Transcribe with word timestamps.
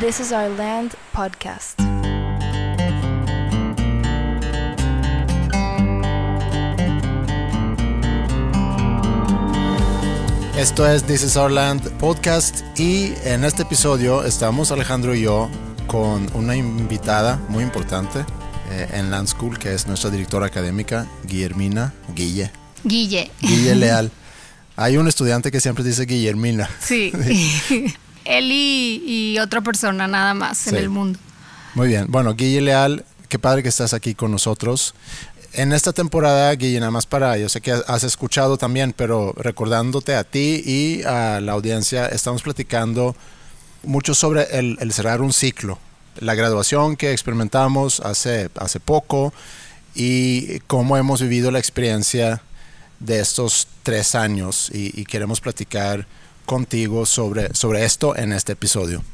This 0.00 0.18
is 0.18 0.32
Our 0.32 0.48
Land 0.56 0.94
podcast. 1.12 1.78
Esto 10.56 10.86
es 10.86 11.04
This 11.04 11.22
is 11.22 11.36
Our 11.36 11.50
Land 11.50 11.82
podcast 11.98 12.62
y 12.78 13.12
en 13.24 13.44
este 13.44 13.64
episodio 13.64 14.24
estamos 14.24 14.72
Alejandro 14.72 15.14
y 15.14 15.20
yo 15.20 15.50
con 15.86 16.34
una 16.34 16.56
invitada 16.56 17.36
muy 17.50 17.62
importante 17.62 18.24
eh, 18.70 18.88
en 18.92 19.10
Land 19.10 19.28
School 19.28 19.58
que 19.58 19.74
es 19.74 19.86
nuestra 19.86 20.08
directora 20.08 20.46
académica 20.46 21.06
Guillermina 21.24 21.92
Guille. 22.14 22.50
Guille. 22.84 23.30
Guille 23.42 23.74
Leal. 23.74 24.10
Hay 24.76 24.96
un 24.96 25.08
estudiante 25.08 25.50
que 25.50 25.60
siempre 25.60 25.84
dice 25.84 26.06
Guillermina. 26.06 26.70
Sí. 26.80 27.12
Él 28.38 28.50
y, 28.50 29.38
otra 29.38 29.60
persona 29.60 30.06
nada 30.06 30.34
más 30.34 30.66
en 30.66 30.76
el 30.76 30.88
mundo. 30.88 31.18
Muy 31.74 31.88
bien. 31.88 32.06
Bueno, 32.08 32.34
Guille 32.34 32.60
Leal, 32.60 33.04
qué 33.28 33.38
padre 33.38 33.62
que 33.62 33.68
estás 33.68 33.94
aquí 33.94 34.14
con 34.14 34.30
nosotros 34.30 34.94
en 35.52 35.72
esta 35.72 35.92
temporada, 35.92 36.52
Guille, 36.54 36.78
nada 36.78 36.92
más 36.92 37.06
para, 37.06 37.36
yo 37.36 37.48
sé 37.48 37.60
que 37.60 37.72
has 37.72 38.04
escuchado 38.04 38.56
también, 38.56 38.92
pero 38.92 39.32
recordándote 39.36 40.14
a 40.14 40.24
ti 40.24 40.62
y 40.64 41.02
a 41.02 41.40
la 41.40 41.52
audiencia, 41.52 42.06
estamos 42.06 42.42
platicando 42.42 43.16
mucho 43.82 44.14
sobre 44.14 44.58
el, 44.58 44.92
cerrar 44.92 45.22
un 45.22 45.32
ciclo, 45.32 45.78
la 46.18 46.34
graduación 46.34 46.96
que 46.96 47.12
experimentamos 47.12 48.00
hace, 48.00 48.48
hace 48.56 48.78
poco 48.78 49.32
y 49.94 50.60
cómo 50.60 50.96
hemos 50.96 51.20
vivido 51.20 51.50
la 51.50 51.58
experiencia 51.58 52.42
de 53.00 53.18
estos 53.18 53.66
tres 53.82 54.14
años 54.14 54.70
y, 54.72 55.04
queremos 55.06 55.40
platicar 55.40 56.06
contigo 56.50 57.06
sobre, 57.06 57.54
sobre 57.54 57.84
esto 57.84 58.16
en 58.16 58.32
este 58.32 58.54
episodio. 58.54 59.04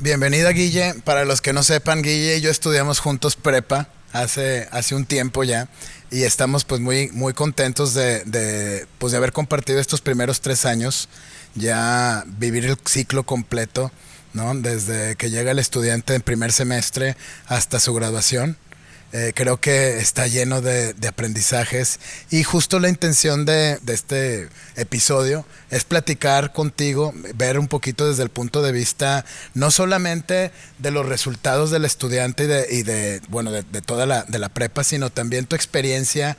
Bienvenida 0.00 0.48
Guille, 0.48 0.94
para 1.04 1.26
los 1.26 1.42
que 1.42 1.52
no 1.52 1.62
sepan, 1.62 2.00
Guille 2.00 2.38
y 2.38 2.40
yo 2.40 2.50
estudiamos 2.50 3.00
juntos 3.00 3.36
prepa 3.36 3.90
hace, 4.14 4.66
hace 4.70 4.94
un 4.94 5.04
tiempo 5.04 5.44
ya 5.44 5.68
y 6.10 6.22
estamos 6.22 6.64
pues 6.64 6.80
muy, 6.80 7.10
muy 7.12 7.34
contentos 7.34 7.92
de, 7.92 8.24
de, 8.24 8.86
pues, 8.96 9.10
de 9.10 9.18
haber 9.18 9.32
compartido 9.32 9.78
estos 9.78 10.00
primeros 10.00 10.40
tres 10.40 10.64
años, 10.64 11.10
ya 11.54 12.24
vivir 12.38 12.64
el 12.64 12.78
ciclo 12.86 13.24
completo, 13.24 13.92
¿no? 14.32 14.54
desde 14.54 15.16
que 15.16 15.28
llega 15.28 15.50
el 15.50 15.58
estudiante 15.58 16.14
en 16.14 16.22
primer 16.22 16.50
semestre 16.50 17.14
hasta 17.46 17.78
su 17.78 17.92
graduación. 17.92 18.56
Eh, 19.18 19.32
creo 19.34 19.58
que 19.58 19.96
está 19.96 20.26
lleno 20.26 20.60
de, 20.60 20.94
aprendizajes 21.08 22.00
y 22.30 22.42
justo 22.42 22.80
la 22.80 22.90
intención 22.90 23.46
de, 23.46 23.78
este 23.86 24.50
episodio 24.74 25.46
es 25.70 25.84
platicar 25.84 26.52
contigo, 26.52 27.14
ver 27.34 27.58
un 27.58 27.66
poquito 27.66 28.06
desde 28.06 28.24
el 28.24 28.28
punto 28.28 28.60
de 28.60 28.72
vista 28.72 29.24
no 29.54 29.70
solamente 29.70 30.50
de 30.76 30.90
los 30.90 31.06
resultados 31.06 31.70
del 31.70 31.86
estudiante 31.86 32.66
y 32.70 32.82
de, 32.82 33.22
bueno, 33.28 33.52
de, 33.52 33.62
toda 33.80 34.04
la, 34.04 34.24
de 34.24 34.38
la 34.38 34.50
prepa, 34.50 34.84
sino 34.84 35.08
también 35.08 35.46
tu 35.46 35.56
experiencia. 35.56 36.36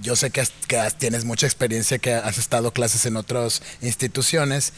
Yo 0.00 0.16
sé 0.16 0.30
que, 0.30 0.48
que, 0.66 0.80
tienes 0.96 1.26
mucha 1.26 1.44
experiencia, 1.44 1.98
que 1.98 2.14
has 2.14 2.38
estado 2.38 2.72
clases 2.72 3.04
en 3.04 3.18
otras 3.18 3.60
instituciones, 3.82 4.72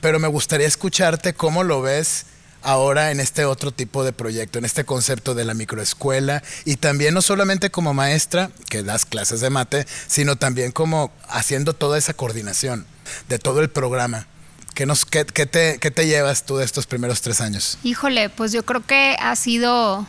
pero 0.00 0.18
me 0.18 0.26
gustaría 0.26 0.66
escucharte 0.66 1.32
cómo 1.32 1.62
lo 1.62 1.80
ves 1.80 2.26
ahora 2.62 3.10
en 3.10 3.20
este 3.20 3.44
otro 3.44 3.72
tipo 3.72 4.04
de 4.04 4.12
proyecto, 4.12 4.58
en 4.58 4.64
este 4.64 4.84
concepto 4.84 5.34
de 5.34 5.44
la 5.44 5.54
microescuela 5.54 6.42
y 6.64 6.76
también 6.76 7.14
no 7.14 7.22
solamente 7.22 7.70
como 7.70 7.94
maestra 7.94 8.50
que 8.68 8.82
das 8.82 9.04
clases 9.04 9.40
de 9.40 9.50
mate, 9.50 9.86
sino 10.06 10.36
también 10.36 10.72
como 10.72 11.12
haciendo 11.28 11.72
toda 11.72 11.98
esa 11.98 12.14
coordinación 12.14 12.86
de 13.28 13.38
todo 13.38 13.60
el 13.60 13.70
programa. 13.70 14.26
¿Qué, 14.74 14.86
nos, 14.86 15.04
qué, 15.04 15.24
te, 15.24 15.78
¿Qué 15.80 15.90
te 15.90 16.06
llevas 16.06 16.44
tú 16.44 16.56
de 16.56 16.64
estos 16.64 16.86
primeros 16.86 17.20
tres 17.20 17.40
años? 17.40 17.78
Híjole, 17.82 18.28
pues 18.28 18.52
yo 18.52 18.64
creo 18.64 18.86
que 18.86 19.16
ha 19.18 19.34
sido 19.34 20.06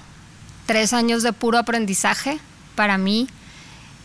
tres 0.68 0.94
años 0.94 1.24
de 1.24 1.34
puro 1.34 1.58
aprendizaje 1.58 2.40
para 2.76 3.00
mí. 3.00 3.28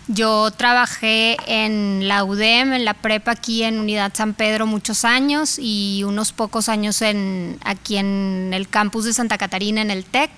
Yo 0.07 0.51
trabajé 0.51 1.39
en 1.47 2.09
la 2.09 2.25
UDEM, 2.25 2.75
en 2.75 2.85
la 2.85 2.93
prepa 2.93 3.31
aquí 3.31 3.63
en 3.63 3.81
Unidad 3.81 4.13
San 4.15 4.35
Pedro 4.35 4.67
muchos 4.67 5.07
años 5.07 5.59
y 5.59 6.03
unos 6.05 6.33
pocos 6.33 6.69
años 6.69 7.01
en, 7.01 7.59
aquí 7.65 7.97
en 7.97 8.51
el 8.53 8.69
campus 8.69 9.05
de 9.05 9.15
Santa 9.15 9.39
Catarina, 9.39 9.81
en 9.81 9.91
el 9.91 10.05
TEC. 10.05 10.31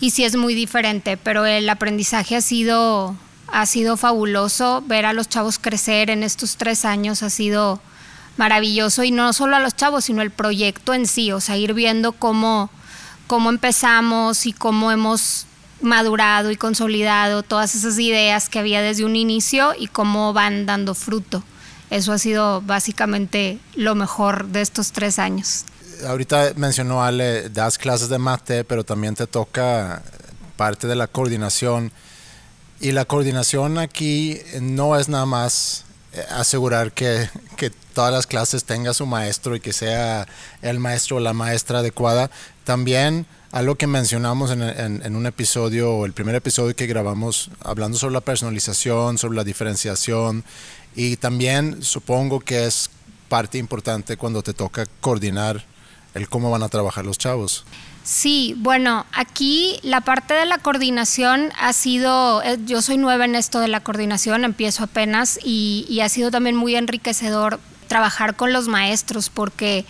Y 0.00 0.10
sí 0.10 0.24
es 0.24 0.36
muy 0.36 0.54
diferente, 0.54 1.16
pero 1.16 1.46
el 1.46 1.68
aprendizaje 1.70 2.36
ha 2.36 2.42
sido, 2.42 3.16
ha 3.48 3.64
sido 3.64 3.96
fabuloso. 3.96 4.82
Ver 4.86 5.06
a 5.06 5.14
los 5.14 5.28
chavos 5.28 5.58
crecer 5.58 6.10
en 6.10 6.22
estos 6.22 6.56
tres 6.56 6.84
años 6.84 7.22
ha 7.22 7.30
sido 7.30 7.80
maravilloso 8.36 9.04
y 9.04 9.10
no 9.10 9.32
solo 9.32 9.56
a 9.56 9.60
los 9.60 9.74
chavos, 9.74 10.04
sino 10.04 10.20
el 10.20 10.30
proyecto 10.30 10.92
en 10.92 11.06
sí, 11.06 11.32
o 11.32 11.40
sea, 11.40 11.56
ir 11.56 11.72
viendo 11.72 12.12
cómo, 12.12 12.70
cómo 13.26 13.48
empezamos 13.48 14.46
y 14.46 14.52
cómo 14.52 14.92
hemos 14.92 15.46
madurado 15.80 16.50
y 16.50 16.56
consolidado 16.56 17.42
todas 17.42 17.74
esas 17.74 17.98
ideas 17.98 18.48
que 18.48 18.58
había 18.58 18.82
desde 18.82 19.04
un 19.04 19.16
inicio 19.16 19.74
y 19.78 19.86
cómo 19.86 20.32
van 20.32 20.66
dando 20.66 20.94
fruto. 20.94 21.42
Eso 21.90 22.12
ha 22.12 22.18
sido 22.18 22.60
básicamente 22.62 23.58
lo 23.74 23.94
mejor 23.94 24.46
de 24.46 24.60
estos 24.60 24.92
tres 24.92 25.18
años. 25.18 25.64
Ahorita 26.06 26.52
mencionó 26.56 27.02
Ale, 27.02 27.50
das 27.50 27.76
clases 27.76 28.08
de 28.08 28.18
mate, 28.18 28.64
pero 28.64 28.84
también 28.84 29.14
te 29.14 29.26
toca 29.26 30.02
parte 30.56 30.86
de 30.86 30.94
la 30.94 31.08
coordinación. 31.08 31.92
Y 32.80 32.92
la 32.92 33.04
coordinación 33.04 33.76
aquí 33.76 34.40
no 34.60 34.96
es 34.96 35.08
nada 35.08 35.26
más 35.26 35.84
eh, 36.12 36.24
asegurar 36.30 36.92
que, 36.92 37.28
que, 37.56 37.70
todas 37.92 38.12
las 38.12 38.26
clases 38.26 38.64
tenga 38.64 38.94
su 38.94 39.04
maestro 39.04 39.56
y 39.56 39.60
que 39.60 39.72
sea 39.72 40.26
el 40.62 40.78
maestro 40.78 41.16
o 41.16 41.20
la 41.20 41.32
maestra 41.32 41.80
adecuada. 41.80 42.30
También 42.64 43.26
algo 43.52 43.74
que 43.74 43.86
mencionamos 43.86 44.50
en, 44.52 45.16
un 45.16 45.26
episodio, 45.26 46.06
el 46.06 46.12
primer 46.12 46.34
episodio 46.36 46.74
que 46.76 46.86
grabamos, 46.86 47.50
hablando 47.62 47.98
sobre 47.98 48.14
la 48.14 48.20
personalización, 48.20 49.18
sobre 49.18 49.36
la 49.36 49.44
diferenciación, 49.44 50.44
y 50.94 51.16
también 51.16 51.82
supongo 51.82 52.40
que 52.40 52.66
es 52.66 52.90
parte 53.28 53.58
importante 53.58 54.16
cuando 54.16 54.42
te 54.42 54.54
toca 54.54 54.86
coordinar 55.00 55.64
el 56.14 56.28
cómo 56.28 56.50
van 56.50 56.62
a 56.62 56.68
trabajar 56.68 57.04
los 57.04 57.18
chavos. 57.18 57.64
Sí, 58.04 58.54
bueno, 58.58 59.04
aquí 59.12 59.78
la 59.82 60.00
parte 60.00 60.34
de 60.34 60.46
la 60.46 60.58
coordinación 60.58 61.50
ha 61.58 61.72
sido, 61.72 62.42
eh, 62.42 62.58
yo 62.64 62.82
soy 62.82 62.96
nueva 62.96 63.24
en 63.24 63.34
esto 63.34 63.60
de 63.60 63.68
la 63.68 63.80
coordinación, 63.80 64.44
empiezo 64.44 64.84
apenas 64.84 65.38
y 65.44 66.00
ha 66.02 66.08
sido 66.08 66.30
también 66.30 66.56
muy 66.56 66.76
enriquecedor 66.76 67.60
trabajar 67.88 68.36
con 68.36 68.52
los 68.52 68.68
maestros 68.68 69.28
porque 69.28 69.84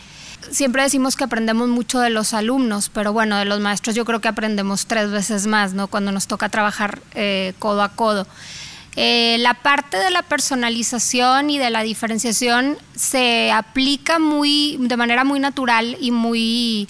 siempre 0.50 0.82
decimos 0.82 1.16
que 1.16 1.24
aprendemos 1.24 1.68
mucho 1.68 2.00
de 2.00 2.10
los 2.10 2.34
alumnos, 2.34 2.88
pero 2.88 3.12
bueno, 3.12 3.36
de 3.38 3.44
los 3.44 3.60
maestros 3.60 3.94
yo 3.94 4.04
creo 4.04 4.20
que 4.20 4.28
aprendemos 4.28 4.86
tres 4.86 5.10
veces 5.10 5.46
más, 5.46 5.72
¿no? 5.72 5.88
Cuando 5.88 6.12
nos 6.12 6.26
toca 6.26 6.48
trabajar 6.48 7.00
eh, 7.14 7.54
codo 7.58 7.82
a 7.82 7.90
codo. 7.90 8.26
Eh, 8.96 9.36
la 9.38 9.54
parte 9.54 9.96
de 9.98 10.10
la 10.10 10.22
personalización 10.22 11.50
y 11.50 11.58
de 11.58 11.70
la 11.70 11.82
diferenciación 11.82 12.76
se 12.96 13.52
aplica 13.52 14.18
muy, 14.18 14.78
de 14.80 14.96
manera 14.96 15.24
muy 15.24 15.38
natural 15.38 15.96
y 16.00 16.10
muy 16.10 16.88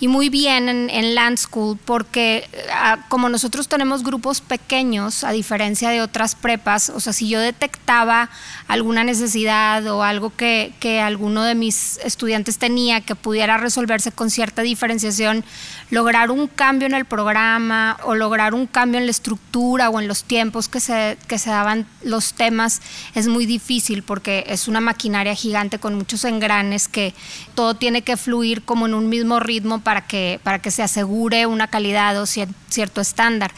y 0.00 0.08
muy 0.08 0.28
bien 0.28 0.68
en, 0.68 1.14
Land 1.14 1.38
School 1.38 1.78
porque 1.84 2.48
ah, 2.72 2.98
como 3.08 3.28
nosotros 3.28 3.68
tenemos 3.68 4.02
grupos 4.04 4.40
pequeños, 4.40 5.24
a 5.24 5.32
diferencia 5.32 5.90
de 5.90 6.02
otras 6.02 6.34
prepas, 6.34 6.90
o 6.90 7.00
sea, 7.00 7.12
si 7.12 7.28
yo 7.28 7.40
detectaba 7.40 8.30
alguna 8.68 9.04
necesidad 9.04 9.86
o 9.86 10.02
algo 10.02 10.30
que, 10.36 10.72
que 10.80 11.00
alguno 11.00 11.42
de 11.42 11.54
mis 11.54 11.98
estudiantes 11.98 12.58
tenía 12.58 13.00
que 13.00 13.14
pudiera 13.14 13.56
resolverse 13.56 14.12
con 14.12 14.30
cierta 14.30 14.62
diferenciación, 14.62 15.44
lograr 15.90 16.30
un 16.30 16.46
cambio 16.46 16.86
en 16.86 16.94
el 16.94 17.04
programa 17.04 17.96
o 18.04 18.14
lograr 18.14 18.54
un 18.54 18.66
cambio 18.66 19.00
en 19.00 19.06
la 19.06 19.10
estructura 19.10 19.90
o 19.90 20.00
en 20.00 20.06
los 20.06 20.24
tiempos 20.24 20.68
que 20.68 20.80
se, 20.80 21.16
que 21.26 21.38
se 21.38 21.50
daban 21.50 21.86
los 22.02 22.34
temas 22.34 22.80
es 23.14 23.28
muy 23.28 23.46
difícil 23.46 24.02
porque 24.02 24.44
es 24.46 24.68
una 24.68 24.80
maquinaria 24.80 25.34
gigante 25.34 25.78
con 25.78 25.94
muchos 25.94 26.24
engranes 26.24 26.88
que 26.88 27.14
todo 27.54 27.74
tiene 27.74 28.02
que 28.02 28.16
fluir 28.16 28.62
como 28.62 28.86
en 28.86 28.94
un 28.94 29.08
mismo 29.08 29.40
ritmo 29.40 29.80
para 29.88 30.02
que, 30.02 30.38
para 30.42 30.58
que 30.58 30.70
se 30.70 30.82
asegure 30.82 31.46
una 31.46 31.66
calidad 31.66 32.20
o 32.20 32.26
cierto 32.26 33.00
estándar. 33.00 33.52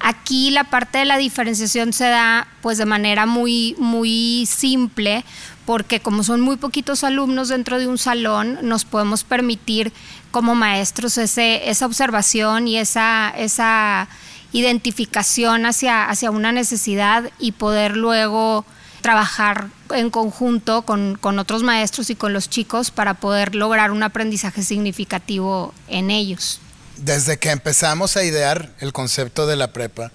Aquí 0.00 0.50
la 0.50 0.64
parte 0.64 0.96
de 0.96 1.04
la 1.04 1.18
diferenciación 1.18 1.92
se 1.92 2.06
da 2.06 2.48
pues 2.62 2.78
de 2.78 2.86
manera 2.86 3.26
muy, 3.26 3.76
muy 3.76 4.48
simple 4.50 5.26
porque 5.66 6.00
como 6.00 6.22
son 6.22 6.40
muy 6.40 6.56
poquitos 6.56 7.04
alumnos 7.04 7.50
dentro 7.50 7.78
de 7.78 7.86
un 7.86 7.98
salón, 7.98 8.60
nos 8.62 8.86
podemos 8.86 9.24
permitir 9.24 9.92
como 10.30 10.54
maestros 10.54 11.18
ese, 11.18 11.68
esa 11.68 11.84
observación 11.84 12.66
y 12.66 12.78
esa, 12.78 13.28
esa 13.36 14.08
identificación 14.52 15.66
hacia, 15.66 16.08
hacia 16.08 16.30
una 16.30 16.50
necesidad 16.50 17.30
y 17.38 17.52
poder 17.52 17.94
luego 17.94 18.64
trabajar 19.02 19.68
en 19.94 20.10
conjunto 20.10 20.82
con, 20.82 21.18
otros 21.38 21.62
maestros 21.62 22.10
y 22.10 22.14
con 22.14 22.32
los 22.32 22.48
chicos 22.48 22.90
para 22.90 23.14
poder 23.14 23.54
lograr 23.54 23.90
un 23.90 24.02
aprendizaje 24.02 24.62
significativo 24.62 25.72
en 25.88 26.10
ellos. 26.10 26.60
Desde 26.96 27.38
que 27.38 27.50
empezamos 27.50 28.16
a 28.16 28.24
idear 28.24 28.70
el 28.80 28.92
concepto 28.92 29.46
de 29.46 29.56
la 29.56 29.72
prepa, 29.72 30.12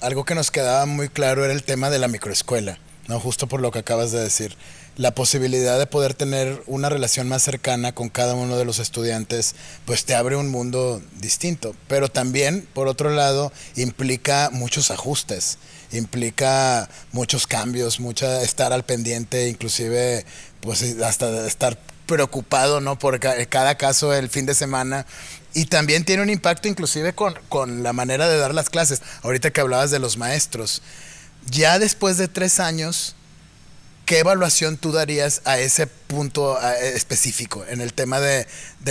algo 0.00 0.24
que 0.24 0.34
nos 0.34 0.50
quedaba 0.50 0.86
muy 0.86 1.08
claro 1.08 1.44
era 1.44 1.52
el 1.52 1.62
tema 1.62 1.90
de 1.90 1.98
la 1.98 2.08
microescuela. 2.08 2.78
¿no? 3.08 3.20
Justo 3.20 3.46
por 3.46 3.60
lo 3.60 3.70
que 3.70 3.80
acabas 3.80 4.12
de 4.12 4.20
decir. 4.20 4.56
La 4.96 5.14
posibilidad 5.14 5.78
de 5.78 5.86
poder 5.86 6.12
tener 6.12 6.62
una 6.66 6.90
relación 6.90 7.26
más 7.26 7.42
cercana 7.42 7.94
con 7.94 8.10
cada 8.10 8.34
uno 8.34 8.58
de 8.58 8.66
los 8.66 8.78
estudiantes, 8.78 9.54
pues 9.86 10.04
te 10.04 10.14
abre 10.14 10.36
un 10.36 10.50
mundo 10.50 11.00
distinto. 11.18 11.74
Pero 11.88 12.10
también, 12.10 12.68
por 12.74 12.88
otro 12.88 13.08
lado, 13.08 13.52
implica 13.74 14.50
muchos 14.52 14.90
ajustes, 14.90 15.56
implica 15.92 16.88
muchos 17.12 17.46
cambios, 17.46 18.00
mucha 18.00 18.42
estar 18.42 18.72
al 18.72 18.84
pendiente, 18.84 19.48
inclusive, 19.48 20.24
pues 20.60 20.82
hasta 21.02 21.46
estar 21.46 21.78
preocupado, 22.06 22.80
¿no? 22.80 22.98
Por 22.98 23.20
cada 23.20 23.76
caso 23.76 24.12
el 24.12 24.28
fin 24.28 24.46
de 24.46 24.54
semana. 24.54 25.06
Y 25.54 25.66
también 25.66 26.04
tiene 26.04 26.22
un 26.22 26.30
impacto 26.30 26.68
inclusive 26.68 27.12
con, 27.12 27.34
con 27.48 27.82
la 27.82 27.92
manera 27.92 28.28
de 28.28 28.38
dar 28.38 28.54
las 28.54 28.70
clases. 28.70 29.02
Ahorita 29.22 29.50
que 29.50 29.60
hablabas 29.60 29.90
de 29.90 29.98
los 29.98 30.16
maestros 30.16 30.82
ya 31.50 31.78
después 31.78 32.18
de 32.18 32.28
tres 32.28 32.60
años, 32.60 33.14
¿qué 34.06 34.20
evaluación 34.20 34.76
tú 34.76 34.92
darías 34.92 35.42
a 35.44 35.58
ese 35.58 35.86
punto 35.86 36.60
específico 36.60 37.64
en 37.68 37.80
el 37.80 37.92
tema 37.92 38.20
de, 38.20 38.46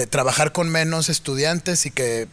trabajar 0.09 0.51
con 0.51 0.69
menos 0.69 1.09
estudiantes 1.09 1.85
y 1.85 1.91
que 1.91 2.27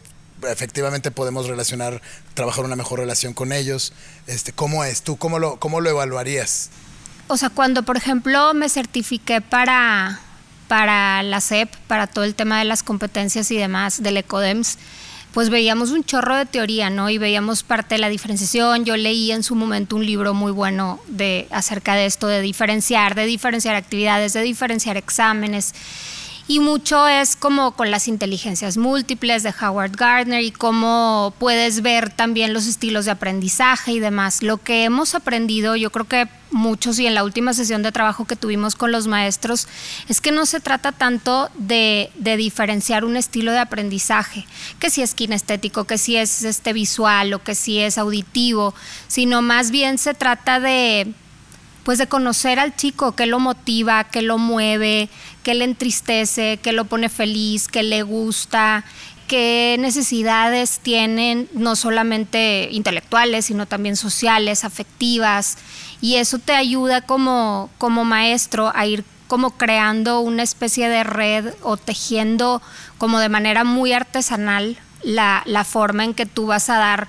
efectivamente 0.47 1.11
podemos 1.11 1.47
relacionar, 1.47 2.01
trabajar 2.33 2.65
una 2.65 2.75
mejor 2.75 2.99
relación 2.99 3.33
con 3.33 3.51
ellos? 3.51 3.93
Este, 4.27 4.53
¿Cómo 4.53 4.83
es? 4.83 5.01
¿Tú 5.01 5.17
cómo 5.17 5.39
lo, 5.39 5.57
cómo 5.59 5.81
lo 5.81 5.89
evaluarías? 5.89 6.69
O 7.27 7.37
sea, 7.37 7.49
cuando 7.49 7.83
por 7.83 7.97
ejemplo 7.97 8.53
me 8.53 8.69
certifiqué 8.69 9.41
para, 9.41 10.19
para 10.67 11.21
la 11.23 11.41
SEP, 11.41 11.75
para 11.87 12.07
todo 12.07 12.23
el 12.23 12.35
tema 12.35 12.59
de 12.59 12.65
las 12.65 12.83
competencias 12.83 13.51
y 13.51 13.57
demás 13.57 14.01
del 14.01 14.17
ECODEMS, 14.17 14.77
pues 15.33 15.49
veíamos 15.49 15.91
un 15.91 16.03
chorro 16.03 16.35
de 16.35 16.45
teoría, 16.45 16.89
¿no? 16.89 17.09
Y 17.09 17.19
veíamos 17.19 17.61
parte 17.61 17.95
de 17.95 17.99
la 17.99 18.09
diferenciación. 18.09 18.83
Yo 18.83 18.97
leí 18.97 19.31
en 19.31 19.43
su 19.43 19.53
momento 19.55 19.95
un 19.95 20.05
libro 20.05 20.33
muy 20.33 20.51
bueno 20.51 20.99
de 21.07 21.47
acerca 21.51 21.93
de 21.93 22.07
esto 22.07 22.27
de 22.27 22.41
diferenciar, 22.41 23.13
de 23.13 23.25
diferenciar 23.25 23.75
actividades, 23.75 24.33
de 24.33 24.41
diferenciar 24.41 24.97
exámenes. 24.97 25.75
Y 26.49 26.59
mucho 26.59 27.07
es 27.07 27.35
como 27.35 27.73
con 27.73 27.91
las 27.91 28.07
inteligencias 28.07 28.75
múltiples 28.75 29.43
de 29.43 29.53
Howard 29.61 29.95
Gardner 29.95 30.41
y 30.41 30.49
cómo 30.49 31.31
puedes 31.37 31.83
ver 31.83 32.09
también 32.09 32.55
los 32.55 32.65
estilos 32.65 33.05
de 33.05 33.11
aprendizaje 33.11 33.91
y 33.91 33.99
demás. 33.99 34.41
Lo 34.41 34.57
que 34.57 34.83
hemos 34.83 35.13
aprendido, 35.13 35.75
yo 35.75 35.91
creo 35.91 36.07
que 36.07 36.27
muchos 36.49 36.97
y 36.97 37.05
en 37.05 37.13
la 37.13 37.23
última 37.23 37.53
sesión 37.53 37.83
de 37.83 37.91
trabajo 37.91 38.25
que 38.25 38.35
tuvimos 38.35 38.73
con 38.73 38.91
los 38.91 39.05
maestros, 39.05 39.67
es 40.07 40.21
que 40.21 40.31
no 40.31 40.47
se 40.47 40.59
trata 40.59 40.91
tanto 40.91 41.51
de, 41.53 42.09
diferenciar 42.15 43.05
un 43.05 43.15
estilo 43.15 43.51
de 43.51 43.59
aprendizaje, 43.59 44.47
que 44.79 44.89
si 44.89 45.03
es 45.03 45.13
kinestético, 45.13 45.83
que 45.83 45.99
si 45.99 46.15
es 46.15 46.43
este 46.43 46.73
visual 46.73 47.31
o 47.31 47.43
que 47.43 47.53
si 47.53 47.77
es 47.77 47.99
auditivo, 47.99 48.73
sino 49.07 49.43
más 49.43 49.69
bien 49.69 49.99
se 49.99 50.15
trata 50.15 50.59
de 50.59 51.13
pues 51.89 51.97
de 51.97 52.05
conocer 52.05 52.59
al 52.59 52.75
chico, 52.75 53.13
qué 53.13 53.25
lo 53.25 53.39
motiva, 53.39 54.03
qué 54.03 54.21
lo 54.21 54.37
mueve, 54.37 55.09
qué 55.41 55.55
le 55.55 55.65
entristece, 55.65 56.59
qué 56.61 56.71
lo 56.71 56.85
pone 56.85 57.09
feliz, 57.09 57.67
qué 57.67 57.81
le 57.81 58.03
gusta, 58.03 58.85
qué 59.27 59.75
necesidades 59.79 60.81
tienen, 60.83 61.49
no 61.53 61.75
solamente 61.75 62.69
intelectuales, 62.71 63.45
sino 63.45 63.65
también 63.65 63.95
sociales, 63.95 64.65
afectivas. 64.65 65.57
Y 65.99 66.17
eso 66.17 66.37
te 66.37 66.53
ayuda 66.53 67.01
como, 67.01 67.71
como 67.79 68.05
maestro 68.05 68.71
a 68.75 68.85
ir 68.85 69.03
como 69.25 69.57
creando 69.57 70.19
una 70.19 70.43
especie 70.43 70.89
de 70.89 71.03
red 71.03 71.55
o 71.63 71.75
tejiendo 71.75 72.61
como 72.99 73.17
de 73.17 73.29
manera 73.29 73.63
muy 73.63 73.93
artesanal 73.93 74.77
la, 75.01 75.41
la 75.47 75.63
forma 75.63 76.03
en 76.03 76.13
que 76.13 76.27
tú 76.27 76.45
vas 76.45 76.69
a 76.69 76.77
dar 76.77 77.07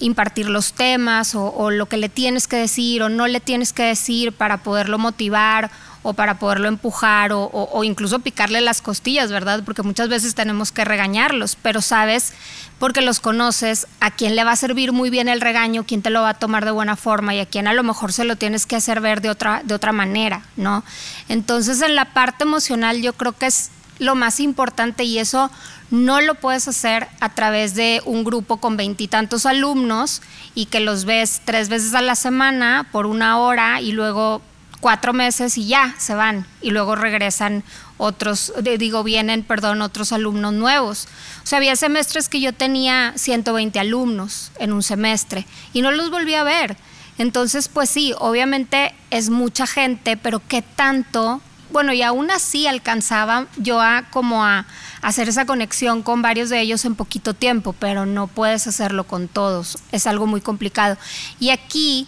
impartir 0.00 0.48
los 0.48 0.72
temas 0.72 1.34
o, 1.34 1.70
lo 1.70 1.86
que 1.86 1.96
le 1.96 2.08
tienes 2.08 2.46
que 2.46 2.56
decir 2.56 3.02
o 3.02 3.08
no 3.08 3.26
le 3.26 3.40
tienes 3.40 3.72
que 3.72 3.82
decir 3.82 4.32
para 4.32 4.58
poderlo 4.58 4.98
motivar 4.98 5.70
o 6.02 6.14
para 6.14 6.38
poderlo 6.38 6.68
empujar 6.68 7.32
o, 7.32 7.84
incluso 7.84 8.20
picarle 8.20 8.60
las 8.60 8.80
costillas, 8.80 9.30
¿verdad? 9.30 9.62
Porque 9.64 9.82
muchas 9.82 10.08
veces 10.08 10.34
tenemos 10.34 10.72
que 10.72 10.84
regañarlos, 10.84 11.56
pero 11.60 11.82
sabes, 11.82 12.32
porque 12.78 13.02
los 13.02 13.20
conoces, 13.20 13.86
a 14.00 14.12
quién 14.12 14.36
le 14.36 14.44
va 14.44 14.52
a 14.52 14.56
servir 14.56 14.92
muy 14.92 15.10
bien 15.10 15.28
el 15.28 15.40
regaño, 15.40 15.84
quién 15.84 16.00
te 16.00 16.10
lo 16.10 16.22
va 16.22 16.30
a 16.30 16.34
tomar 16.34 16.64
de 16.64 16.70
buena 16.70 16.96
forma 16.96 17.34
y 17.34 17.40
a 17.40 17.46
quién 17.46 17.66
a 17.66 17.72
lo 17.72 17.82
mejor 17.82 18.12
se 18.12 18.24
lo 18.24 18.36
tienes 18.36 18.64
que 18.64 18.76
hacer 18.76 19.00
ver 19.00 19.20
de 19.20 19.30
otra, 19.30 19.62
de 19.64 19.74
otra 19.74 19.92
manera, 19.92 20.42
¿no? 20.56 20.84
Entonces 21.28 21.82
en 21.82 21.96
la 21.96 22.06
parte 22.14 22.44
emocional 22.44 23.02
yo 23.02 23.12
creo 23.12 23.32
que 23.32 23.46
es 23.46 23.70
lo 23.98 24.14
más 24.14 24.40
importante 24.40 25.04
y 25.04 25.18
eso 25.18 25.50
no 25.90 26.20
lo 26.20 26.34
puedes 26.34 26.68
hacer 26.68 27.08
a 27.20 27.30
través 27.30 27.74
de 27.74 28.02
un 28.04 28.24
grupo 28.24 28.58
con 28.58 28.76
veintitantos 28.76 29.46
alumnos 29.46 30.22
y 30.54 30.66
que 30.66 30.80
los 30.80 31.04
ves 31.04 31.40
tres 31.44 31.68
veces 31.68 31.94
a 31.94 32.02
la 32.02 32.14
semana 32.14 32.88
por 32.92 33.06
una 33.06 33.38
hora 33.38 33.80
y 33.80 33.92
luego 33.92 34.42
cuatro 34.80 35.12
meses 35.12 35.58
y 35.58 35.66
ya 35.66 35.94
se 35.98 36.14
van 36.14 36.46
y 36.60 36.70
luego 36.70 36.94
regresan 36.94 37.64
otros, 37.96 38.52
digo, 38.78 39.02
vienen, 39.02 39.42
perdón, 39.42 39.82
otros 39.82 40.12
alumnos 40.12 40.52
nuevos. 40.52 41.08
O 41.42 41.46
sea, 41.46 41.58
había 41.58 41.74
semestres 41.74 42.28
que 42.28 42.40
yo 42.40 42.52
tenía 42.52 43.12
120 43.16 43.78
alumnos 43.80 44.52
en 44.60 44.72
un 44.72 44.82
semestre 44.82 45.46
y 45.72 45.82
no 45.82 45.90
los 45.90 46.10
volví 46.10 46.34
a 46.34 46.44
ver. 46.44 46.76
Entonces, 47.18 47.68
pues 47.68 47.90
sí, 47.90 48.14
obviamente 48.18 48.94
es 49.10 49.30
mucha 49.30 49.66
gente, 49.66 50.16
pero 50.16 50.40
¿qué 50.46 50.62
tanto 50.62 51.40
bueno, 51.70 51.92
y 51.92 52.02
aún 52.02 52.30
así 52.30 52.66
alcanzaba 52.66 53.46
yo 53.56 53.80
a 53.80 54.04
como 54.10 54.44
a 54.44 54.66
hacer 55.02 55.28
esa 55.28 55.46
conexión 55.46 56.02
con 56.02 56.22
varios 56.22 56.48
de 56.48 56.60
ellos 56.60 56.84
en 56.84 56.94
poquito 56.94 57.34
tiempo, 57.34 57.74
pero 57.78 58.06
no 58.06 58.26
puedes 58.26 58.66
hacerlo 58.66 59.04
con 59.04 59.28
todos, 59.28 59.78
es 59.92 60.06
algo 60.06 60.26
muy 60.26 60.40
complicado. 60.40 60.96
Y 61.38 61.50
aquí 61.50 62.06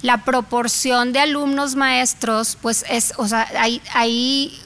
la 0.00 0.24
proporción 0.24 1.12
de 1.12 1.18
alumnos 1.18 1.74
maestros, 1.74 2.56
pues 2.60 2.84
es, 2.88 3.14
o 3.16 3.26
sea, 3.26 3.48
hay, 3.58 3.82
hay 3.94 4.56